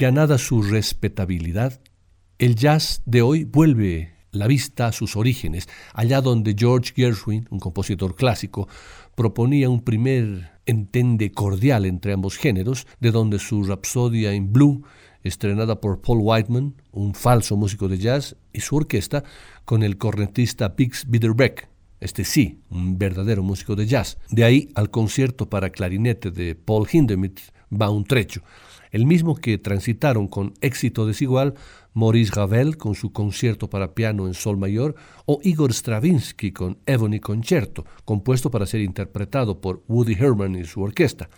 Ganada 0.05 0.37
su 0.37 0.61
respetabilidad, 0.61 1.81
el 2.37 2.55
jazz 2.55 3.01
de 3.07 3.23
hoy 3.23 3.43
vuelve 3.43 4.13
la 4.29 4.45
vista 4.45 4.85
a 4.85 4.91
sus 4.91 5.15
orígenes, 5.15 5.67
allá 5.95 6.21
donde 6.21 6.53
George 6.55 6.93
Gershwin, 6.95 7.47
un 7.49 7.57
compositor 7.57 8.15
clásico, 8.15 8.67
proponía 9.15 9.67
un 9.67 9.81
primer 9.81 10.59
entende 10.67 11.31
cordial 11.31 11.87
entre 11.87 12.13
ambos 12.13 12.37
géneros, 12.37 12.85
de 12.99 13.09
donde 13.09 13.39
su 13.39 13.63
Rapsodia 13.63 14.35
in 14.35 14.53
Blue, 14.53 14.83
estrenada 15.23 15.81
por 15.81 16.01
Paul 16.01 16.19
Whiteman, 16.21 16.75
un 16.91 17.15
falso 17.15 17.57
músico 17.57 17.87
de 17.87 17.97
jazz, 17.97 18.35
y 18.53 18.59
su 18.59 18.75
orquesta 18.75 19.23
con 19.63 19.81
el 19.81 19.97
cornetista 19.97 20.67
Bix 20.77 21.09
Biederbeck, 21.09 21.67
este 21.99 22.25
sí, 22.25 22.59
un 22.69 22.99
verdadero 22.99 23.41
músico 23.41 23.75
de 23.75 23.87
jazz. 23.87 24.19
De 24.29 24.43
ahí 24.43 24.69
al 24.75 24.91
concierto 24.91 25.49
para 25.49 25.71
clarinete 25.71 26.29
de 26.29 26.53
Paul 26.53 26.87
Hindemith 26.91 27.39
va 27.71 27.89
un 27.89 28.03
trecho, 28.03 28.43
el 28.91 29.05
mismo 29.05 29.35
que 29.35 29.57
transitaron 29.57 30.27
con 30.27 30.53
éxito 30.61 31.05
desigual 31.05 31.55
Maurice 31.93 32.33
Ravel 32.35 32.77
con 32.77 32.95
su 32.95 33.11
concierto 33.11 33.69
para 33.69 33.93
piano 33.93 34.27
en 34.27 34.33
sol 34.33 34.57
mayor 34.57 34.95
o 35.25 35.39
Igor 35.43 35.73
Stravinsky 35.73 36.51
con 36.51 36.77
Ebony 36.85 37.19
Concerto, 37.19 37.85
compuesto 38.03 38.51
para 38.51 38.65
ser 38.65 38.81
interpretado 38.81 39.61
por 39.61 39.83
Woody 39.87 40.13
Herman 40.13 40.55
y 40.55 40.65
su 40.65 40.81
orquesta. 40.81 41.29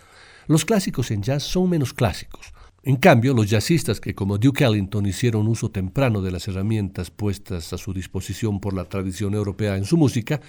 Los 0.48 0.64
clásicos 0.64 1.10
en 1.10 1.22
jazz 1.22 1.42
son 1.42 1.70
menos 1.70 1.92
clásicos. 1.92 2.52
En 2.84 2.96
cambio, 2.96 3.34
los 3.34 3.50
jazzistas 3.50 4.00
que 4.00 4.14
como 4.14 4.38
Duke 4.38 4.64
Ellington 4.64 5.04
hicieron 5.04 5.46
uso 5.46 5.70
temprano 5.70 6.22
de 6.22 6.30
las 6.30 6.48
herramientas 6.48 7.10
puestas 7.10 7.72
a 7.72 7.76
su 7.78 7.92
disposición 7.92 8.60
por 8.60 8.72
la 8.72 8.84
tradición 8.84 9.34
europea 9.34 9.76
en 9.76 9.84
su 9.84 9.96
música, 9.96 10.40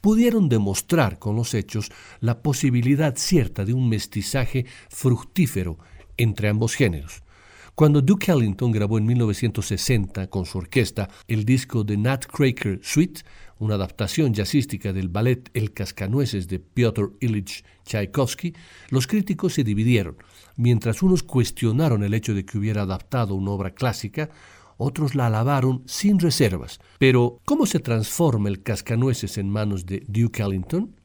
pudieron 0.00 0.48
demostrar 0.48 1.18
con 1.18 1.34
los 1.34 1.54
hechos 1.54 1.90
la 2.20 2.40
posibilidad 2.40 3.16
cierta 3.16 3.64
de 3.64 3.72
un 3.72 3.88
mestizaje 3.88 4.64
fructífero 4.90 5.78
entre 6.18 6.48
ambos 6.48 6.74
géneros. 6.74 7.22
Cuando 7.78 8.02
Duke 8.02 8.32
Ellington 8.32 8.72
grabó 8.72 8.98
en 8.98 9.06
1960 9.06 10.28
con 10.28 10.44
su 10.44 10.58
orquesta 10.58 11.08
el 11.28 11.44
disco 11.44 11.84
de 11.84 11.96
Nat 11.96 12.26
Cracker 12.26 12.80
Suite, 12.82 13.22
una 13.60 13.76
adaptación 13.76 14.34
jazzística 14.34 14.92
del 14.92 15.08
ballet 15.08 15.48
El 15.54 15.72
Cascanueces 15.72 16.48
de 16.48 16.58
Piotr 16.58 17.12
Ilyich 17.20 17.64
Tchaikovsky, 17.84 18.52
los 18.90 19.06
críticos 19.06 19.54
se 19.54 19.62
dividieron. 19.62 20.16
Mientras 20.56 21.04
unos 21.04 21.22
cuestionaron 21.22 22.02
el 22.02 22.14
hecho 22.14 22.34
de 22.34 22.44
que 22.44 22.58
hubiera 22.58 22.82
adaptado 22.82 23.36
una 23.36 23.52
obra 23.52 23.70
clásica, 23.70 24.28
otros 24.76 25.14
la 25.14 25.26
alabaron 25.26 25.84
sin 25.86 26.18
reservas. 26.18 26.80
Pero, 26.98 27.40
¿cómo 27.44 27.64
se 27.64 27.78
transforma 27.78 28.48
el 28.48 28.64
Cascanueces 28.64 29.38
en 29.38 29.50
manos 29.50 29.86
de 29.86 30.04
Duke 30.08 30.42
Ellington? 30.42 30.96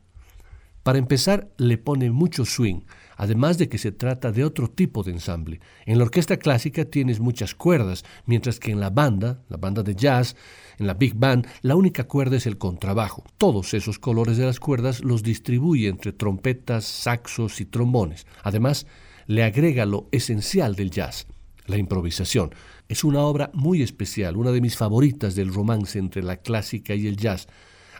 Para 0.83 0.97
empezar, 0.97 1.53
le 1.57 1.77
pone 1.77 2.11
mucho 2.11 2.45
swing, 2.45 2.81
además 3.17 3.57
de 3.57 3.69
que 3.69 3.77
se 3.77 3.91
trata 3.91 4.31
de 4.31 4.43
otro 4.43 4.69
tipo 4.69 5.03
de 5.03 5.11
ensamble. 5.11 5.59
En 5.85 5.97
la 5.97 6.05
orquesta 6.05 6.37
clásica 6.37 6.85
tienes 6.85 7.19
muchas 7.19 7.55
cuerdas, 7.55 8.03
mientras 8.25 8.59
que 8.59 8.71
en 8.71 8.79
la 8.79 8.89
banda, 8.89 9.43
la 9.49 9.57
banda 9.57 9.83
de 9.83 9.95
jazz, 9.95 10.35
en 10.77 10.87
la 10.87 10.93
big 10.93 11.15
band, 11.15 11.47
la 11.61 11.75
única 11.75 12.05
cuerda 12.05 12.37
es 12.37 12.45
el 12.45 12.57
contrabajo. 12.57 13.23
Todos 13.37 13.73
esos 13.73 13.99
colores 13.99 14.37
de 14.37 14.45
las 14.45 14.59
cuerdas 14.59 15.03
los 15.03 15.23
distribuye 15.23 15.87
entre 15.87 16.13
trompetas, 16.13 16.85
saxos 16.85 17.61
y 17.61 17.65
trombones. 17.65 18.25
Además, 18.43 18.85
le 19.27 19.43
agrega 19.43 19.85
lo 19.85 20.07
esencial 20.11 20.75
del 20.75 20.91
jazz, 20.91 21.27
la 21.65 21.77
improvisación. 21.77 22.51
Es 22.89 23.03
una 23.03 23.21
obra 23.21 23.49
muy 23.53 23.81
especial, 23.81 24.37
una 24.37 24.51
de 24.51 24.61
mis 24.61 24.75
favoritas 24.75 25.35
del 25.35 25.53
romance 25.53 25.97
entre 25.99 26.21
la 26.23 26.37
clásica 26.37 26.95
y 26.95 27.07
el 27.07 27.17
jazz. 27.17 27.47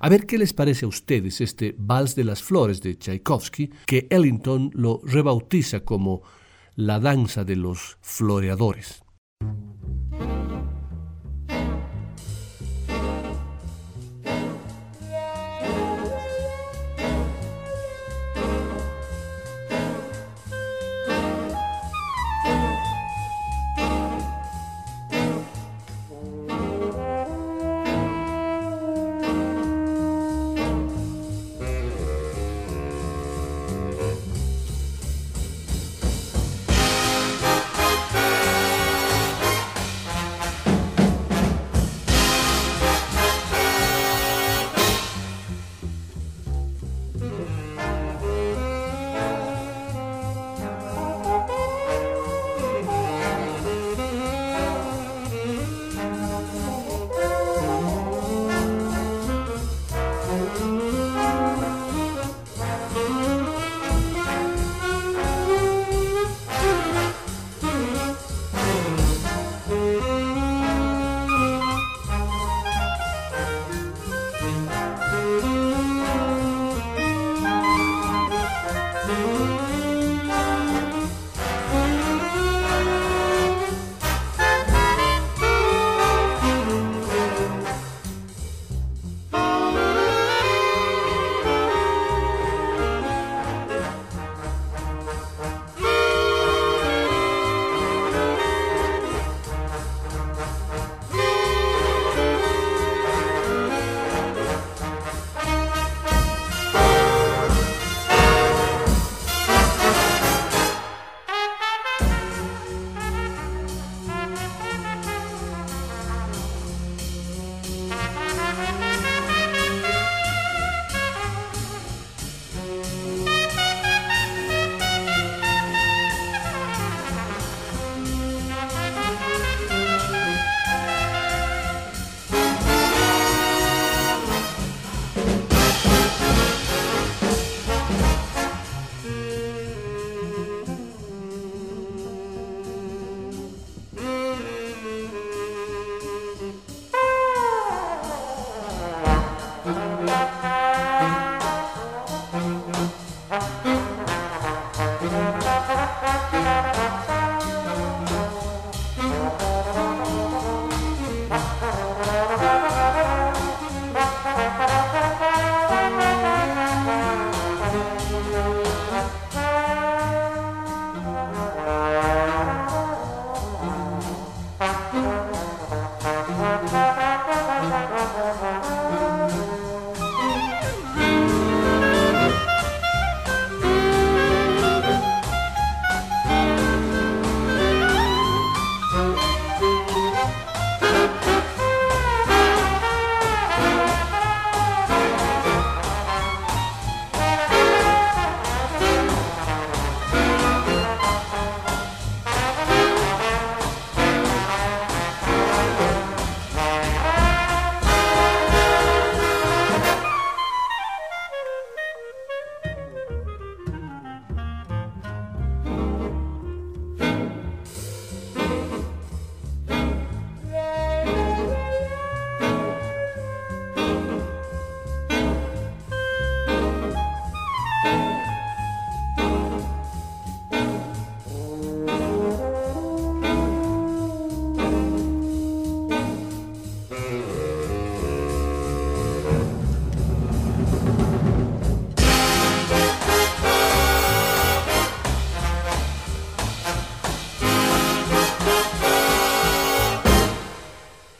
A 0.03 0.09
ver 0.09 0.25
qué 0.25 0.37
les 0.37 0.51
parece 0.51 0.83
a 0.83 0.89
ustedes 0.89 1.39
este 1.39 1.75
Vals 1.77 2.13
de 2.13 2.25
las 2.25 2.43
Flores 2.43 2.81
de 2.81 2.95
Tchaikovsky, 2.97 3.71
que 3.85 4.05
Ellington 4.09 4.69
lo 4.73 4.99
rebautiza 5.01 5.85
como 5.85 6.23
la 6.75 6.99
danza 6.99 7.45
de 7.45 7.55
los 7.55 7.97
floreadores. 8.01 9.01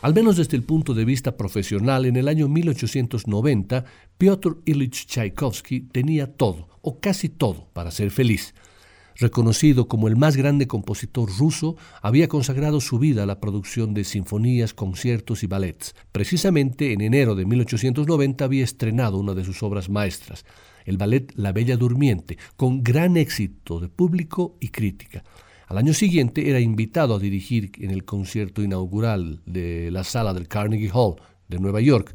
Al 0.03 0.13
menos 0.13 0.35
desde 0.35 0.57
el 0.57 0.63
punto 0.63 0.93
de 0.93 1.05
vista 1.05 1.37
profesional, 1.37 2.05
en 2.05 2.17
el 2.17 2.27
año 2.27 2.49
1890, 2.49 3.85
Piotr 4.17 4.57
Ilyich 4.65 5.05
Tchaikovsky 5.07 5.79
tenía 5.79 6.35
todo, 6.35 6.67
o 6.81 6.99
casi 6.99 7.29
todo, 7.29 7.69
para 7.71 7.89
ser 7.89 8.11
feliz. 8.11 8.53
Reconocido 9.15 9.87
como 9.87 10.09
el 10.09 10.17
más 10.17 10.35
grande 10.35 10.67
compositor 10.67 11.29
ruso, 11.39 11.77
había 12.01 12.27
consagrado 12.27 12.81
su 12.81 12.99
vida 12.99 13.23
a 13.23 13.25
la 13.25 13.39
producción 13.39 13.93
de 13.93 14.03
sinfonías, 14.03 14.73
conciertos 14.73 15.41
y 15.41 15.47
ballets. 15.47 15.95
Precisamente 16.11 16.91
en 16.91 16.99
enero 16.99 17.33
de 17.33 17.45
1890 17.45 18.43
había 18.43 18.65
estrenado 18.65 19.17
una 19.17 19.33
de 19.33 19.45
sus 19.45 19.63
obras 19.63 19.87
maestras, 19.87 20.43
el 20.83 20.97
ballet 20.97 21.31
La 21.37 21.53
Bella 21.53 21.77
Durmiente, 21.77 22.37
con 22.57 22.83
gran 22.83 23.15
éxito 23.15 23.79
de 23.79 23.87
público 23.87 24.57
y 24.59 24.67
crítica. 24.67 25.23
Al 25.67 25.77
año 25.77 25.93
siguiente 25.93 26.49
era 26.49 26.59
invitado 26.59 27.15
a 27.15 27.19
dirigir 27.19 27.71
en 27.79 27.91
el 27.91 28.03
concierto 28.03 28.61
inaugural 28.61 29.41
de 29.45 29.91
la 29.91 30.03
sala 30.03 30.33
del 30.33 30.47
Carnegie 30.47 30.91
Hall 30.93 31.15
de 31.47 31.59
Nueva 31.59 31.79
York 31.81 32.13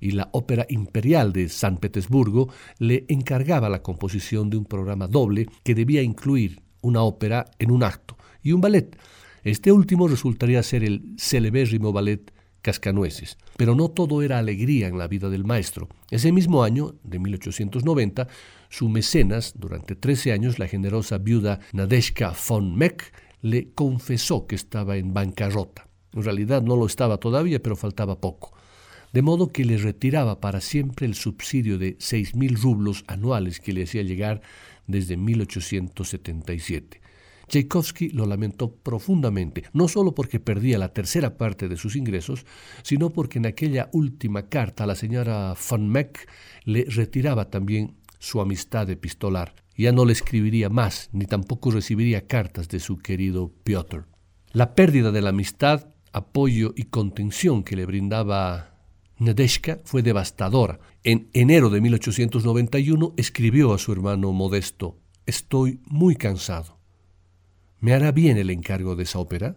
y 0.00 0.12
la 0.12 0.28
Ópera 0.32 0.66
Imperial 0.68 1.32
de 1.32 1.48
San 1.48 1.78
Petersburgo 1.78 2.48
le 2.78 3.04
encargaba 3.08 3.68
la 3.68 3.82
composición 3.82 4.50
de 4.50 4.56
un 4.56 4.64
programa 4.64 5.06
doble 5.06 5.46
que 5.62 5.74
debía 5.74 6.02
incluir 6.02 6.62
una 6.80 7.02
ópera 7.02 7.46
en 7.58 7.70
un 7.70 7.82
acto 7.82 8.16
y 8.42 8.52
un 8.52 8.60
ballet. 8.60 8.96
Este 9.42 9.72
último 9.72 10.08
resultaría 10.08 10.62
ser 10.62 10.84
el 10.84 11.14
celebérrimo 11.18 11.92
ballet 11.92 12.32
Cascanueces. 12.66 13.38
Pero 13.56 13.76
no 13.76 13.90
todo 13.92 14.22
era 14.22 14.38
alegría 14.40 14.88
en 14.88 14.98
la 14.98 15.06
vida 15.06 15.30
del 15.30 15.44
maestro. 15.44 15.88
Ese 16.10 16.32
mismo 16.32 16.64
año, 16.64 16.96
de 17.04 17.20
1890, 17.20 18.26
su 18.70 18.88
mecenas, 18.88 19.54
durante 19.56 19.94
13 19.94 20.32
años, 20.32 20.58
la 20.58 20.66
generosa 20.66 21.18
viuda 21.18 21.60
Nadeshka 21.72 22.34
von 22.48 22.76
Meck, 22.76 23.12
le 23.40 23.72
confesó 23.72 24.48
que 24.48 24.56
estaba 24.56 24.96
en 24.96 25.14
bancarrota. 25.14 25.86
En 26.12 26.24
realidad 26.24 26.60
no 26.60 26.74
lo 26.74 26.86
estaba 26.86 27.18
todavía, 27.18 27.62
pero 27.62 27.76
faltaba 27.76 28.20
poco. 28.20 28.52
De 29.12 29.22
modo 29.22 29.52
que 29.52 29.64
le 29.64 29.76
retiraba 29.76 30.40
para 30.40 30.60
siempre 30.60 31.06
el 31.06 31.14
subsidio 31.14 31.78
de 31.78 31.96
6.000 31.98 32.60
rublos 32.60 33.04
anuales 33.06 33.60
que 33.60 33.72
le 33.72 33.84
hacía 33.84 34.02
llegar 34.02 34.42
desde 34.88 35.16
1877. 35.16 37.00
Tchaikovsky 37.48 38.10
lo 38.10 38.26
lamentó 38.26 38.72
profundamente, 38.72 39.64
no 39.72 39.88
solo 39.88 40.14
porque 40.14 40.40
perdía 40.40 40.78
la 40.78 40.92
tercera 40.92 41.36
parte 41.36 41.68
de 41.68 41.76
sus 41.76 41.96
ingresos, 41.96 42.44
sino 42.82 43.10
porque 43.10 43.38
en 43.38 43.46
aquella 43.46 43.88
última 43.92 44.48
carta 44.48 44.86
la 44.86 44.94
señora 44.94 45.54
von 45.70 45.88
Meck 45.88 46.28
le 46.64 46.84
retiraba 46.84 47.50
también 47.50 47.96
su 48.18 48.40
amistad 48.40 48.90
epistolar. 48.90 49.54
Ya 49.76 49.92
no 49.92 50.04
le 50.04 50.12
escribiría 50.12 50.70
más, 50.70 51.10
ni 51.12 51.26
tampoco 51.26 51.70
recibiría 51.70 52.26
cartas 52.26 52.68
de 52.68 52.80
su 52.80 52.98
querido 52.98 53.52
Piotr. 53.62 54.06
La 54.52 54.74
pérdida 54.74 55.12
de 55.12 55.20
la 55.20 55.30
amistad, 55.30 55.88
apoyo 56.12 56.72
y 56.76 56.84
contención 56.84 57.62
que 57.62 57.76
le 57.76 57.84
brindaba 57.84 58.76
Nadeshka 59.18 59.80
fue 59.84 60.02
devastadora. 60.02 60.80
En 61.04 61.28
enero 61.32 61.70
de 61.70 61.80
1891 61.80 63.14
escribió 63.16 63.72
a 63.72 63.78
su 63.78 63.92
hermano 63.92 64.32
modesto, 64.32 64.98
Estoy 65.26 65.80
muy 65.86 66.16
cansado. 66.16 66.75
¿Me 67.86 67.92
hará 67.92 68.10
bien 68.10 68.36
el 68.36 68.50
encargo 68.50 68.96
de 68.96 69.04
esa 69.04 69.20
ópera? 69.20 69.54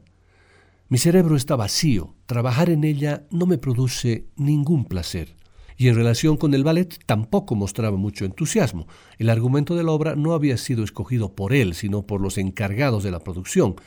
Mi 0.87 0.99
cerebro 0.99 1.35
está 1.35 1.55
vacío, 1.55 2.13
trabajar 2.27 2.69
en 2.69 2.83
ella 2.83 3.25
no 3.31 3.47
me 3.47 3.57
produce 3.57 4.27
ningún 4.35 4.85
placer. 4.85 5.35
Y 5.77 5.87
en 5.87 5.95
relación 5.95 6.37
con 6.37 6.53
el 6.53 6.63
ballet 6.63 6.99
tampoco 7.07 7.55
mostraba 7.55 7.97
mucho 7.97 8.25
entusiasmo. 8.25 8.87
El 9.17 9.31
argumento 9.31 9.75
de 9.75 9.83
la 9.83 9.93
obra 9.93 10.15
no 10.15 10.33
había 10.33 10.57
sido 10.57 10.83
escogido 10.83 11.33
por 11.33 11.53
él, 11.53 11.73
sino 11.73 12.03
por 12.03 12.21
los 12.21 12.37
encargados 12.37 13.01
de 13.01 13.09
la 13.09 13.21
producción. 13.21 13.77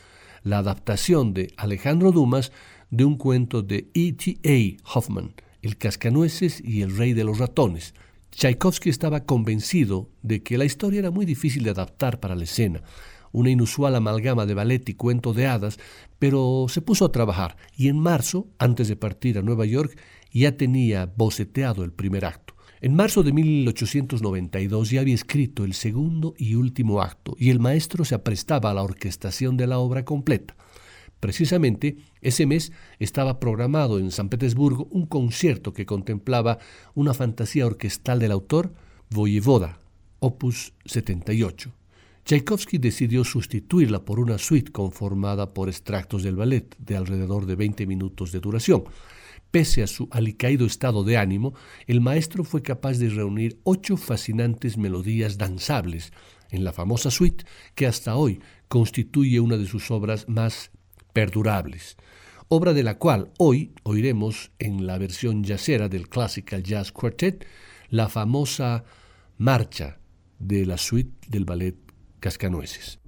La 0.43 0.59
adaptación 0.59 1.35
de 1.35 1.55
Alejandro 1.57 2.11
Dumas 2.11 2.51
de 2.91 3.05
un 3.05 3.19
cuento 3.19 3.63
de 3.63 3.91
E.T.A. 3.95 4.83
Hoffman, 4.93 5.35
El 5.63 5.77
cascanueces 5.77 6.61
y 6.65 6.83
el 6.83 6.97
rey 6.97 7.13
de 7.13 7.23
los 7.23 7.39
ratones. 7.39 7.95
Tchaikovsky 8.33 8.91
estaba 8.91 9.25
convencido 9.25 10.11
de 10.23 10.43
que 10.43 10.59
la 10.59 10.65
historia 10.65 10.99
era 10.99 11.13
muy 11.13 11.27
difícil 11.27 11.63
de 11.63 11.71
adaptar 11.71 12.19
para 12.19 12.35
la 12.35 12.43
escena 12.43 12.83
una 13.33 13.51
inusual 13.51 13.97
amalgama 13.97 14.47
de 14.47 14.55
ballet 14.55 14.89
y 14.89 14.95
cuento 14.95 15.33
de 15.33 15.47
hadas, 15.47 15.79
pero 16.19 16.67
se 16.69 16.83
puso 16.83 17.05
a 17.05 17.13
trabajar 17.13 17.57
y 17.77 17.89
en 17.89 17.99
marzo, 17.99 18.49
antes 18.59 18.89
de 18.89 18.97
partir 18.97 19.39
a 19.39 19.43
Nueva 19.43 19.67
York, 19.67 19.99
ya 20.33 20.57
tenía 20.57 21.13
boceteado 21.17 21.85
el 21.85 21.93
primer 21.93 22.25
acto. 22.25 22.55
En 22.81 22.95
marzo 22.95 23.23
de 23.23 23.33
1892 23.33 24.91
ya 24.91 25.01
había 25.01 25.15
escrito 25.15 25.65
el 25.65 25.73
segundo 25.73 26.35
y 26.37 26.57
último 26.57 27.01
acto 27.01 27.37
y 27.39 27.51
el 27.51 27.61
maestro 27.61 28.05
se 28.05 28.17
aprestaba 28.17 28.71
a 28.71 28.75
la 28.75 28.83
orquestación 28.83 29.57
de 29.57 29.69
la 29.69 29.79
obra 29.79 30.05
completa. 30.05 30.57
Precisamente 31.21 31.99
ese 32.21 32.47
mes 32.47 32.73
estaba 32.99 33.39
programado 33.39 34.01
en 34.01 34.11
San 34.11 34.29
Petersburgo 34.29 34.89
un 34.91 35.07
concierto 35.07 35.73
que 35.73 35.87
contemplaba 35.87 36.59
una 36.95 37.15
fantasía 37.15 37.67
orquestal 37.67 38.19
del 38.19 38.33
autor, 38.33 38.75
Voyevoda, 39.11 39.79
opus 40.19 40.73
78. 40.85 41.73
Tchaikovsky 42.25 42.79
decidió 42.79 43.25
sustituirla 43.25 44.05
por 44.05 44.21
una 44.21 44.39
suite 44.39 44.71
conformada 44.71 45.53
por 45.53 45.69
extractos 45.69 46.23
del 46.23 46.37
ballet 46.37 46.77
de 46.79 46.97
alrededor 46.97 47.47
de 47.47 47.57
20 47.57 47.87
minutos 47.87 48.31
de 48.31 48.41
duración. 48.41 48.85
Pese 49.51 49.83
a 49.83 49.87
su 49.87 50.09
alicaído 50.11 50.65
estado 50.65 51.05
de 51.05 51.19
ánimo, 51.19 51.53
el 51.87 52.01
maestro 52.01 52.45
fue 52.45 52.63
capaz 52.63 52.99
de 52.99 53.11
reunir 53.11 53.59
ocho 53.65 53.97
fascinantes 53.97 54.79
melodías 54.79 55.37
danzables 55.37 56.13
en 56.51 56.65
la 56.65 56.73
famosa 56.73 57.11
suite 57.11 57.45
que 57.75 57.87
hasta 57.87 58.17
hoy 58.17 58.41
constituye 58.69 59.41
una 59.41 59.57
de 59.57 59.67
sus 59.67 59.91
obras 59.91 60.29
más 60.29 60.71
perdurables, 61.13 61.97
obra 62.49 62.73
de 62.73 62.83
la 62.83 62.99
cual 62.99 63.31
hoy 63.39 63.73
oiremos 63.83 64.53
en 64.59 64.87
la 64.87 64.97
versión 64.97 65.45
jazzera 65.45 65.89
del 65.89 66.09
Classical 66.09 66.63
Jazz 66.63 66.93
Quartet 66.93 67.47
la 67.91 68.09
famosa 68.09 68.85
marcha 69.39 69.99
de 70.39 70.65
la 70.65 70.79
suite 70.79 71.29
del 71.29 71.45
ballet 71.45 71.82
Cascanueces. 72.23 73.01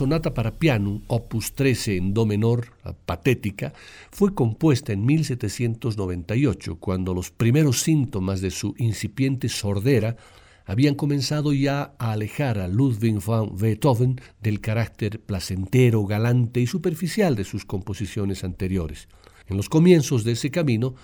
Sonata 0.00 0.32
para 0.32 0.58
piano, 0.58 1.02
opus 1.08 1.52
13 1.52 1.98
en 1.98 2.14
do 2.14 2.24
menor, 2.24 2.72
patética, 3.04 3.74
fue 4.10 4.32
compuesta 4.32 4.94
en 4.94 5.04
1798, 5.04 6.76
cuando 6.80 7.12
los 7.12 7.30
primeros 7.30 7.82
síntomas 7.82 8.40
de 8.40 8.50
su 8.50 8.74
incipiente 8.78 9.50
sordera 9.50 10.16
habían 10.64 10.94
comenzado 10.94 11.52
ya 11.52 11.92
a 11.98 12.12
alejar 12.12 12.60
a 12.60 12.66
Ludwig 12.66 13.22
van 13.22 13.54
Beethoven 13.58 14.18
del 14.40 14.62
carácter 14.62 15.20
placentero, 15.20 16.06
galante 16.06 16.62
y 16.62 16.66
superficial 16.66 17.36
de 17.36 17.44
sus 17.44 17.66
composiciones 17.66 18.42
anteriores. 18.42 19.06
En 19.48 19.58
los 19.58 19.68
comienzos 19.68 20.24
de 20.24 20.32
ese 20.32 20.50
camino, 20.50 20.94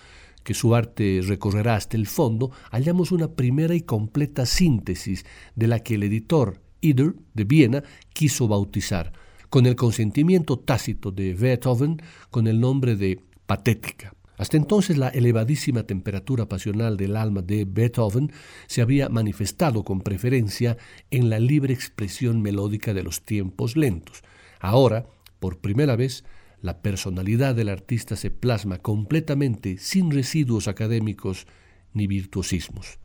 que 0.43 0.55
su 0.55 0.75
arte 0.75 1.21
recorrerá 1.23 1.75
hasta 1.75 1.99
el 1.99 2.07
fondo, 2.07 2.51
hallamos 2.71 3.13
una 3.13 3.29
primera 3.29 3.75
y 3.75 3.83
completa 3.83 4.47
síntesis 4.47 5.27
de 5.55 5.67
la 5.67 5.81
que 5.81 5.97
el 5.97 6.05
editor 6.05 6.65
De 6.93 7.45
Viena 7.45 7.83
quiso 8.13 8.49
bautizar, 8.49 9.13
con 9.49 9.67
el 9.67 9.77
consentimiento 9.77 10.59
tácito 10.59 11.11
de 11.11 11.35
Beethoven, 11.35 12.01
con 12.31 12.47
el 12.47 12.61
nombre 12.61 12.97
de 12.97 13.21
Patética. 13.47 14.15
Hasta 14.39 14.57
entonces 14.57 14.99
la 14.99 15.09
elevadísima 15.09 15.85
temperatura 15.85 16.47
pasional 16.47 16.97
del 16.97 17.17
alma 17.17 17.43
de 17.43 17.65
Beethoven 17.65 18.31
se 18.67 18.83
había 18.83 19.09
manifestado 19.09 19.83
con 19.83 20.01
preferencia 20.01 20.77
en 21.11 21.31
la 21.31 21.39
libre 21.39 21.73
expresión 21.73 22.43
melódica 22.43 22.93
de 22.93 23.03
los 23.03 23.23
tiempos 23.23 23.77
lentos. 23.77 24.23
Ahora, 24.61 25.07
por 25.41 25.59
primera 25.59 25.97
vez, 25.97 26.25
la 26.61 26.83
personalidad 26.83 27.55
del 27.55 27.69
artista 27.69 28.17
se 28.17 28.31
plasma 28.31 28.79
completamente 28.79 29.79
sin 29.79 30.11
residuos 30.11 30.69
académicos 30.69 31.47
ni 31.95 32.07
virtuosismos. 32.07 32.99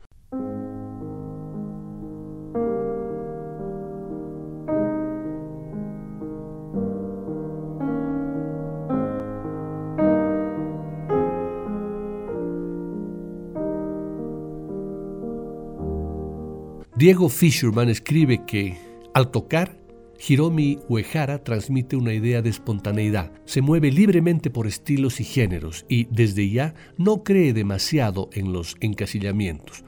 Diego 17.02 17.28
Fisherman 17.28 17.88
escribe 17.88 18.44
que, 18.46 18.78
al 19.12 19.32
tocar, 19.32 19.76
Hiromi 20.24 20.78
Uehara 20.88 21.42
transmite 21.42 21.96
una 21.96 22.14
idea 22.14 22.42
de 22.42 22.50
espontaneidad, 22.50 23.32
se 23.44 23.60
mueve 23.60 23.90
libremente 23.90 24.50
por 24.50 24.68
estilos 24.68 25.18
y 25.18 25.24
géneros 25.24 25.84
y 25.88 26.04
desde 26.12 26.48
ya 26.48 26.74
no 26.98 27.24
cree 27.24 27.54
demasiado 27.54 28.30
en 28.34 28.52
los 28.52 28.76
encasillamientos. 28.78 29.82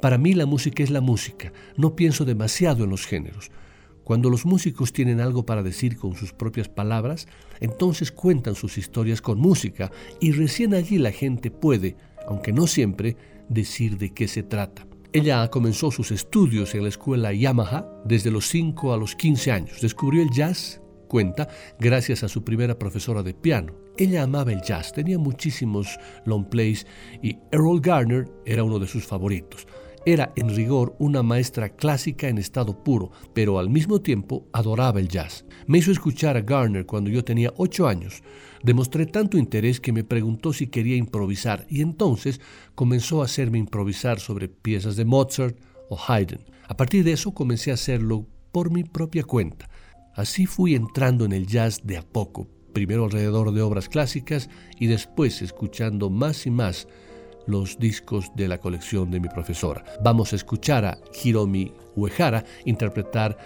Para 0.00 0.16
mí 0.16 0.32
la 0.32 0.46
música 0.46 0.84
es 0.84 0.90
la 0.90 1.00
música, 1.00 1.52
no 1.76 1.96
pienso 1.96 2.24
demasiado 2.24 2.84
en 2.84 2.90
los 2.90 3.04
géneros. 3.04 3.50
Cuando 4.04 4.30
los 4.30 4.46
músicos 4.46 4.92
tienen 4.92 5.20
algo 5.20 5.44
para 5.44 5.64
decir 5.64 5.96
con 5.96 6.14
sus 6.14 6.32
propias 6.32 6.68
palabras, 6.68 7.26
entonces 7.58 8.12
cuentan 8.12 8.54
sus 8.54 8.78
historias 8.78 9.20
con 9.20 9.40
música 9.40 9.90
y 10.20 10.30
recién 10.30 10.74
allí 10.74 10.98
la 10.98 11.10
gente 11.10 11.50
puede, 11.50 11.96
aunque 12.28 12.52
no 12.52 12.68
siempre, 12.68 13.16
decir 13.48 13.98
de 13.98 14.10
qué 14.10 14.28
se 14.28 14.44
trata. 14.44 14.86
Ella 15.12 15.48
comenzó 15.50 15.90
sus 15.90 16.12
estudios 16.12 16.72
en 16.76 16.84
la 16.84 16.88
escuela 16.88 17.32
Yamaha 17.32 17.84
desde 18.04 18.30
los 18.30 18.46
5 18.46 18.92
a 18.92 18.96
los 18.96 19.16
15 19.16 19.50
años. 19.50 19.80
Descubrió 19.80 20.22
el 20.22 20.30
jazz, 20.30 20.80
cuenta, 21.08 21.48
gracias 21.80 22.22
a 22.22 22.28
su 22.28 22.44
primera 22.44 22.78
profesora 22.78 23.24
de 23.24 23.34
piano. 23.34 23.74
Ella 23.98 24.22
amaba 24.22 24.52
el 24.52 24.62
jazz, 24.62 24.92
tenía 24.92 25.18
muchísimos 25.18 25.98
long 26.26 26.48
plays 26.48 26.86
y 27.20 27.36
Errol 27.50 27.80
Garner 27.80 28.30
era 28.46 28.62
uno 28.62 28.78
de 28.78 28.86
sus 28.86 29.04
favoritos. 29.04 29.66
Era 30.06 30.32
en 30.34 30.54
rigor 30.54 30.96
una 30.98 31.22
maestra 31.22 31.68
clásica 31.68 32.28
en 32.28 32.38
estado 32.38 32.82
puro, 32.82 33.10
pero 33.34 33.58
al 33.58 33.68
mismo 33.68 34.00
tiempo 34.00 34.46
adoraba 34.52 34.98
el 34.98 35.08
jazz. 35.08 35.44
Me 35.66 35.78
hizo 35.78 35.92
escuchar 35.92 36.38
a 36.38 36.40
Garner 36.40 36.86
cuando 36.86 37.10
yo 37.10 37.22
tenía 37.22 37.52
ocho 37.56 37.86
años. 37.86 38.22
Demostré 38.62 39.04
tanto 39.04 39.36
interés 39.36 39.78
que 39.78 39.92
me 39.92 40.02
preguntó 40.02 40.54
si 40.54 40.68
quería 40.68 40.96
improvisar 40.96 41.66
y 41.68 41.82
entonces 41.82 42.40
comenzó 42.74 43.20
a 43.20 43.26
hacerme 43.26 43.58
improvisar 43.58 44.20
sobre 44.20 44.48
piezas 44.48 44.96
de 44.96 45.04
Mozart 45.04 45.58
o 45.90 45.98
Haydn. 46.08 46.46
A 46.66 46.76
partir 46.76 47.04
de 47.04 47.12
eso 47.12 47.32
comencé 47.32 47.70
a 47.70 47.74
hacerlo 47.74 48.26
por 48.52 48.70
mi 48.70 48.84
propia 48.84 49.24
cuenta. 49.24 49.68
Así 50.14 50.46
fui 50.46 50.74
entrando 50.74 51.26
en 51.26 51.32
el 51.32 51.46
jazz 51.46 51.82
de 51.84 51.98
a 51.98 52.02
poco, 52.02 52.48
primero 52.72 53.04
alrededor 53.04 53.52
de 53.52 53.60
obras 53.60 53.88
clásicas 53.88 54.48
y 54.78 54.86
después 54.86 55.42
escuchando 55.42 56.08
más 56.08 56.46
y 56.46 56.50
más 56.50 56.88
los 57.46 57.78
discos 57.78 58.30
de 58.34 58.48
la 58.48 58.58
colección 58.58 59.10
de 59.10 59.20
mi 59.20 59.28
profesora. 59.28 59.84
Vamos 60.02 60.32
a 60.32 60.36
escuchar 60.36 60.84
a 60.84 60.98
Hiromi 61.22 61.72
Uehara 61.96 62.44
interpretar 62.64 63.36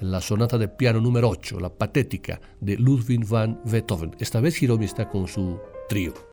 la 0.00 0.20
sonata 0.20 0.58
de 0.58 0.68
piano 0.68 1.00
número 1.00 1.28
8, 1.28 1.60
la 1.60 1.70
patética 1.70 2.40
de 2.60 2.76
Ludwig 2.76 3.24
van 3.26 3.60
Beethoven. 3.64 4.16
Esta 4.18 4.40
vez 4.40 4.60
Hiromi 4.62 4.84
está 4.84 5.08
con 5.08 5.28
su 5.28 5.60
trío. 5.88 6.31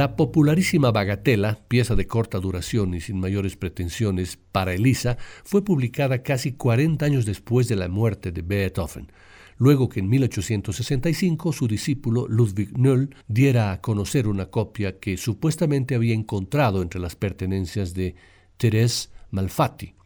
La 0.00 0.16
popularísima 0.16 0.92
Bagatela, 0.92 1.58
pieza 1.68 1.94
de 1.94 2.06
corta 2.06 2.38
duración 2.38 2.94
y 2.94 3.02
sin 3.02 3.20
mayores 3.20 3.58
pretensiones 3.58 4.38
para 4.50 4.72
Elisa, 4.72 5.18
fue 5.44 5.62
publicada 5.62 6.22
casi 6.22 6.52
40 6.52 7.04
años 7.04 7.26
después 7.26 7.68
de 7.68 7.76
la 7.76 7.86
muerte 7.90 8.32
de 8.32 8.40
Beethoven, 8.40 9.12
luego 9.58 9.90
que 9.90 10.00
en 10.00 10.08
1865 10.08 11.52
su 11.52 11.68
discípulo 11.68 12.26
Ludwig 12.28 12.78
Noll 12.78 13.14
diera 13.28 13.72
a 13.72 13.82
conocer 13.82 14.26
una 14.26 14.46
copia 14.46 14.98
que 14.98 15.18
supuestamente 15.18 15.94
había 15.94 16.14
encontrado 16.14 16.80
entre 16.80 16.98
las 16.98 17.14
pertenencias 17.14 17.92
de 17.92 18.14
Thérèse 18.58 19.10
Malfatti, 19.32 19.96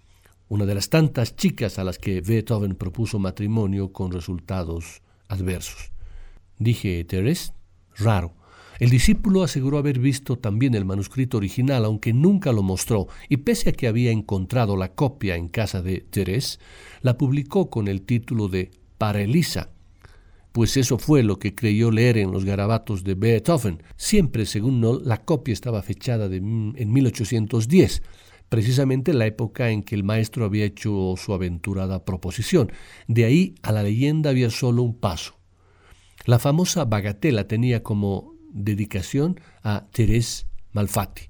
una 0.49 0.66
de 0.66 0.74
las 0.74 0.90
tantas 0.90 1.36
chicas 1.36 1.78
a 1.78 1.84
las 1.84 2.01
que 2.01 2.20
Beethoven 2.20 2.74
propuso 2.74 3.20
matrimonio 3.20 3.92
con 3.92 4.11
resultados 4.11 5.03
adversos. 5.28 5.92
Dije, 6.59 7.07
Thérèse, 7.07 7.53
raro 7.97 8.34
el 8.80 8.90
discípulo 8.90 9.42
aseguró 9.42 9.78
haber 9.78 9.98
visto 9.98 10.36
también 10.36 10.74
el 10.74 10.84
manuscrito 10.84 11.36
original, 11.36 11.84
aunque 11.84 12.12
nunca 12.12 12.52
lo 12.52 12.62
mostró, 12.62 13.08
y 13.28 13.38
pese 13.38 13.70
a 13.70 13.72
que 13.72 13.86
había 13.86 14.10
encontrado 14.10 14.76
la 14.76 14.94
copia 14.94 15.36
en 15.36 15.48
casa 15.48 15.82
de 15.82 16.04
Thérèse, 16.10 16.58
la 17.00 17.16
publicó 17.16 17.70
con 17.70 17.88
el 17.88 18.02
título 18.02 18.48
de 18.48 18.70
Para 18.98 19.20
Elisa, 19.22 19.70
pues 20.54 20.76
eso 20.76 20.98
fue 20.98 21.24
lo 21.24 21.40
que 21.40 21.56
creyó 21.56 21.90
leer 21.90 22.16
en 22.16 22.30
los 22.30 22.44
garabatos 22.44 23.02
de 23.02 23.16
Beethoven. 23.16 23.82
Siempre, 23.96 24.46
según 24.46 24.80
Noll, 24.80 25.02
la 25.04 25.24
copia 25.24 25.52
estaba 25.52 25.82
fechada 25.82 26.26
en 26.26 26.92
1810, 26.92 28.02
precisamente 28.48 29.12
la 29.14 29.26
época 29.26 29.70
en 29.70 29.82
que 29.82 29.96
el 29.96 30.04
maestro 30.04 30.44
había 30.44 30.64
hecho 30.64 31.14
su 31.16 31.32
aventurada 31.32 32.04
proposición. 32.04 32.70
De 33.08 33.24
ahí 33.24 33.56
a 33.62 33.72
la 33.72 33.82
leyenda 33.82 34.30
había 34.30 34.48
solo 34.48 34.84
un 34.84 34.96
paso. 34.96 35.34
La 36.24 36.38
famosa 36.38 36.84
bagatela 36.84 37.48
tenía 37.48 37.82
como 37.82 38.34
dedicación 38.55 39.38
a 39.62 39.84
Thérèse 39.92 40.46
Malfatti. 40.72 41.28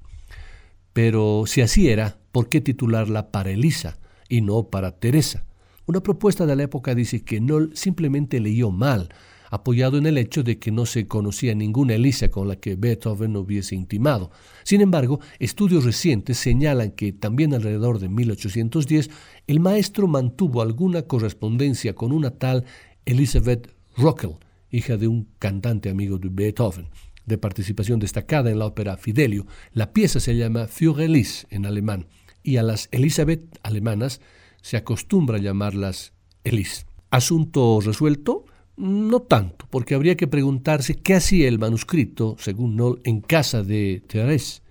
Pero 0.92 1.44
si 1.46 1.60
así 1.60 1.88
era, 1.88 2.18
¿por 2.30 2.48
qué 2.48 2.60
titularla 2.60 3.32
para 3.32 3.50
Elisa 3.50 3.98
y 4.28 4.42
no 4.42 4.68
para 4.70 4.92
Teresa? 4.92 5.44
Una 5.86 6.02
propuesta 6.02 6.46
de 6.46 6.54
la 6.54 6.62
época 6.62 6.94
dice 6.94 7.24
que 7.24 7.40
Noll 7.40 7.72
simplemente 7.74 8.38
leyó 8.38 8.70
mal, 8.70 9.08
apoyado 9.50 9.98
en 9.98 10.06
el 10.06 10.18
hecho 10.18 10.42
de 10.42 10.58
que 10.58 10.70
no 10.70 10.86
se 10.86 11.06
conocía 11.06 11.54
ninguna 11.54 11.94
Elisa 11.94 12.30
con 12.30 12.48
la 12.48 12.56
que 12.56 12.76
Beethoven 12.76 13.36
hubiese 13.36 13.74
intimado. 13.74 14.30
Sin 14.62 14.80
embargo, 14.80 15.20
estudios 15.38 15.84
recientes 15.84 16.38
señalan 16.38 16.92
que 16.92 17.12
también 17.12 17.54
alrededor 17.54 17.98
de 17.98 18.08
1810 18.08 19.10
el 19.46 19.60
maestro 19.60 20.06
mantuvo 20.06 20.62
alguna 20.62 21.02
correspondencia 21.02 21.94
con 21.94 22.12
una 22.12 22.30
tal 22.30 22.64
Elizabeth 23.04 23.74
Rockel, 23.96 24.36
hija 24.70 24.96
de 24.96 25.08
un 25.08 25.28
cantante 25.38 25.90
amigo 25.90 26.18
de 26.18 26.28
Beethoven 26.30 26.88
de 27.26 27.38
participación 27.38 27.98
destacada 28.00 28.50
en 28.50 28.58
la 28.58 28.66
ópera 28.66 28.96
Fidelio. 28.96 29.46
La 29.72 29.92
pieza 29.92 30.20
se 30.20 30.36
llama 30.36 30.66
Für 30.66 31.04
Elise 31.04 31.46
en 31.50 31.66
alemán 31.66 32.06
y 32.42 32.58
a 32.58 32.62
las 32.62 32.88
Elizabeth 32.92 33.42
alemanas 33.62 34.20
se 34.60 34.76
acostumbra 34.76 35.38
a 35.38 35.40
llamarlas 35.40 36.12
Elise. 36.44 36.86
¿Asunto 37.10 37.80
resuelto? 37.80 38.44
No 38.76 39.22
tanto, 39.22 39.66
porque 39.70 39.94
habría 39.94 40.16
que 40.16 40.26
preguntarse 40.26 40.96
qué 40.96 41.14
hacía 41.14 41.48
el 41.48 41.58
manuscrito, 41.58 42.36
según 42.38 42.76
Noll, 42.76 43.00
en 43.04 43.20
casa 43.20 43.62
de 43.62 44.02
Thérèse. 44.08 44.62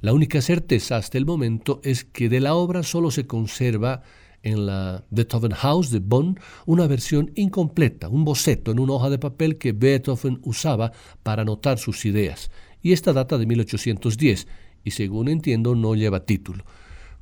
La 0.00 0.12
única 0.12 0.40
certeza 0.42 0.96
hasta 0.96 1.18
el 1.18 1.26
momento 1.26 1.80
es 1.82 2.04
que 2.04 2.28
de 2.28 2.40
la 2.40 2.54
obra 2.54 2.82
solo 2.82 3.10
se 3.10 3.26
conserva 3.26 4.02
en 4.42 4.66
la 4.66 5.04
Beethoven 5.10 5.52
House 5.52 5.90
de 5.90 6.00
Bonn 6.00 6.38
una 6.66 6.86
versión 6.86 7.30
incompleta, 7.34 8.08
un 8.08 8.24
boceto 8.24 8.70
en 8.70 8.78
una 8.78 8.94
hoja 8.94 9.10
de 9.10 9.18
papel 9.18 9.58
que 9.58 9.72
Beethoven 9.72 10.40
usaba 10.42 10.92
para 11.22 11.42
anotar 11.42 11.78
sus 11.78 12.04
ideas, 12.04 12.50
y 12.82 12.92
esta 12.92 13.12
data 13.12 13.38
de 13.38 13.46
1810, 13.46 14.46
y 14.84 14.90
según 14.92 15.28
entiendo 15.28 15.74
no 15.74 15.94
lleva 15.94 16.24
título. 16.24 16.64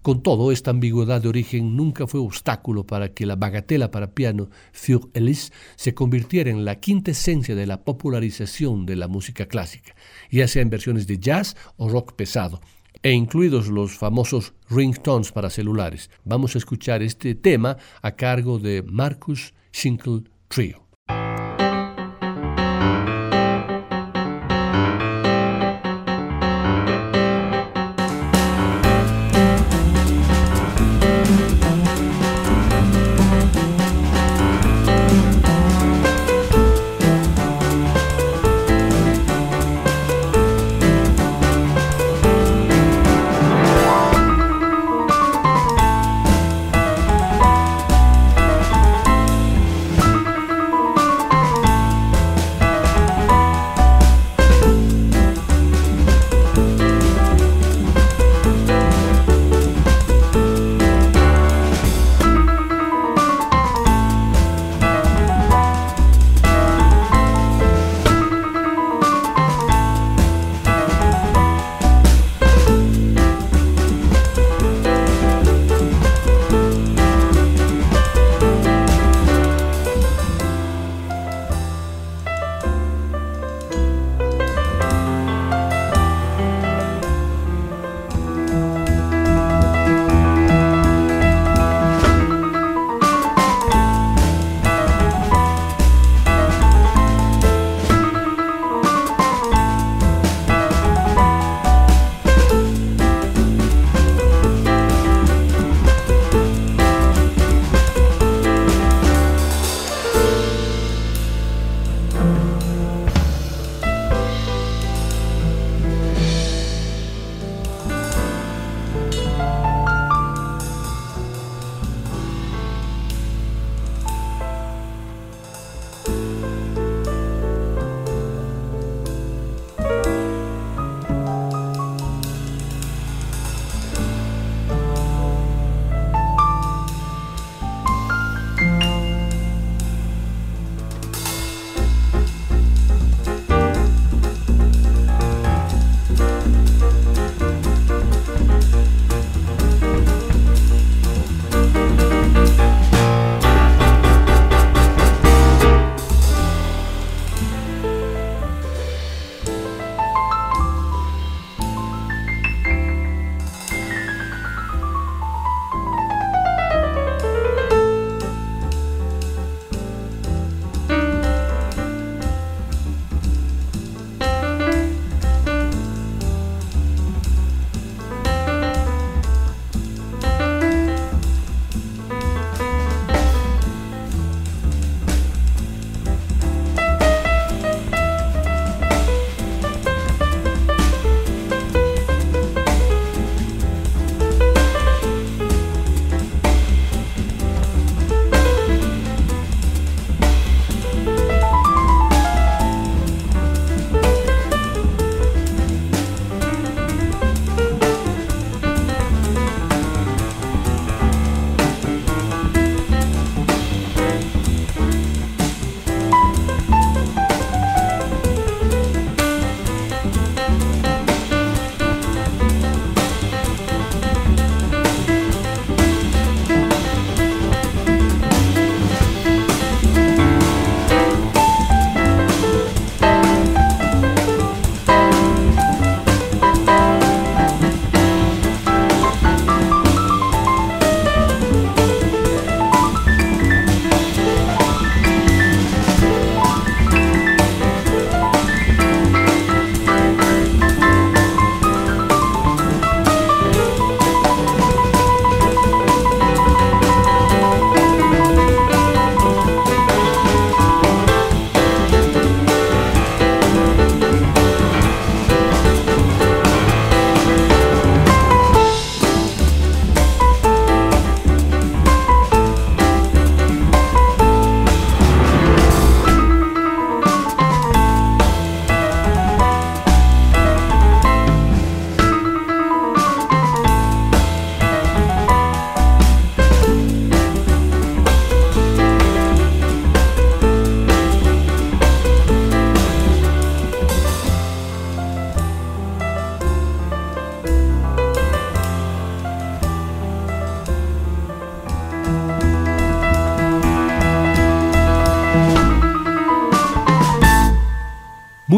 Con 0.06 0.22
todo, 0.22 0.52
esta 0.52 0.70
ambigüedad 0.70 1.20
de 1.20 1.28
origen 1.28 1.74
nunca 1.74 2.06
fue 2.06 2.20
obstáculo 2.20 2.86
para 2.86 3.12
que 3.12 3.26
la 3.26 3.34
bagatela 3.34 3.90
para 3.90 4.14
piano 4.14 4.50
Für 4.70 5.00
Elise 5.14 5.50
se 5.74 5.94
convirtiera 5.94 6.48
en 6.48 6.64
la 6.64 6.76
quinta 6.76 7.10
esencia 7.10 7.56
de 7.56 7.66
la 7.66 7.82
popularización 7.82 8.86
de 8.86 8.94
la 8.94 9.08
música 9.08 9.46
clásica, 9.46 9.96
ya 10.30 10.46
sea 10.46 10.62
en 10.62 10.70
versiones 10.70 11.08
de 11.08 11.18
jazz 11.18 11.56
o 11.76 11.88
rock 11.88 12.12
pesado, 12.12 12.60
e 13.02 13.12
incluidos 13.12 13.68
los 13.68 13.96
famosos 13.98 14.54
ringtones 14.70 15.32
para 15.32 15.50
celulares. 15.50 16.10
Vamos 16.24 16.54
a 16.54 16.58
escuchar 16.58 17.02
este 17.02 17.34
tema 17.34 17.76
a 18.02 18.12
cargo 18.12 18.58
de 18.58 18.82
Marcus 18.82 19.54
Schinkel 19.72 20.28
Trio. 20.48 20.85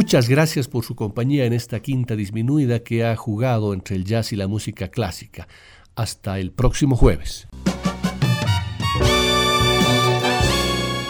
Muchas 0.08 0.30
gracias 0.30 0.68
por 0.68 0.86
su 0.86 0.96
compañía 0.96 1.44
en 1.44 1.52
esta 1.52 1.80
quinta 1.80 2.16
disminuida 2.16 2.78
que 2.78 3.04
ha 3.04 3.14
jugado 3.14 3.74
entre 3.74 3.94
el 3.94 4.06
jazz 4.06 4.32
y 4.32 4.36
la 4.36 4.48
música 4.48 4.88
clásica. 4.88 5.46
Hasta 5.96 6.38
el 6.38 6.50
próximo 6.50 6.96
jueves. 6.96 7.46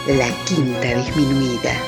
La 0.05 0.29
quinta 0.43 0.95
disminuida. 1.01 1.81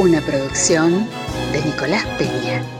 Una 0.00 0.20
producción 0.22 1.06
de 1.52 1.64
Nicolás 1.64 2.04
Peña. 2.18 2.75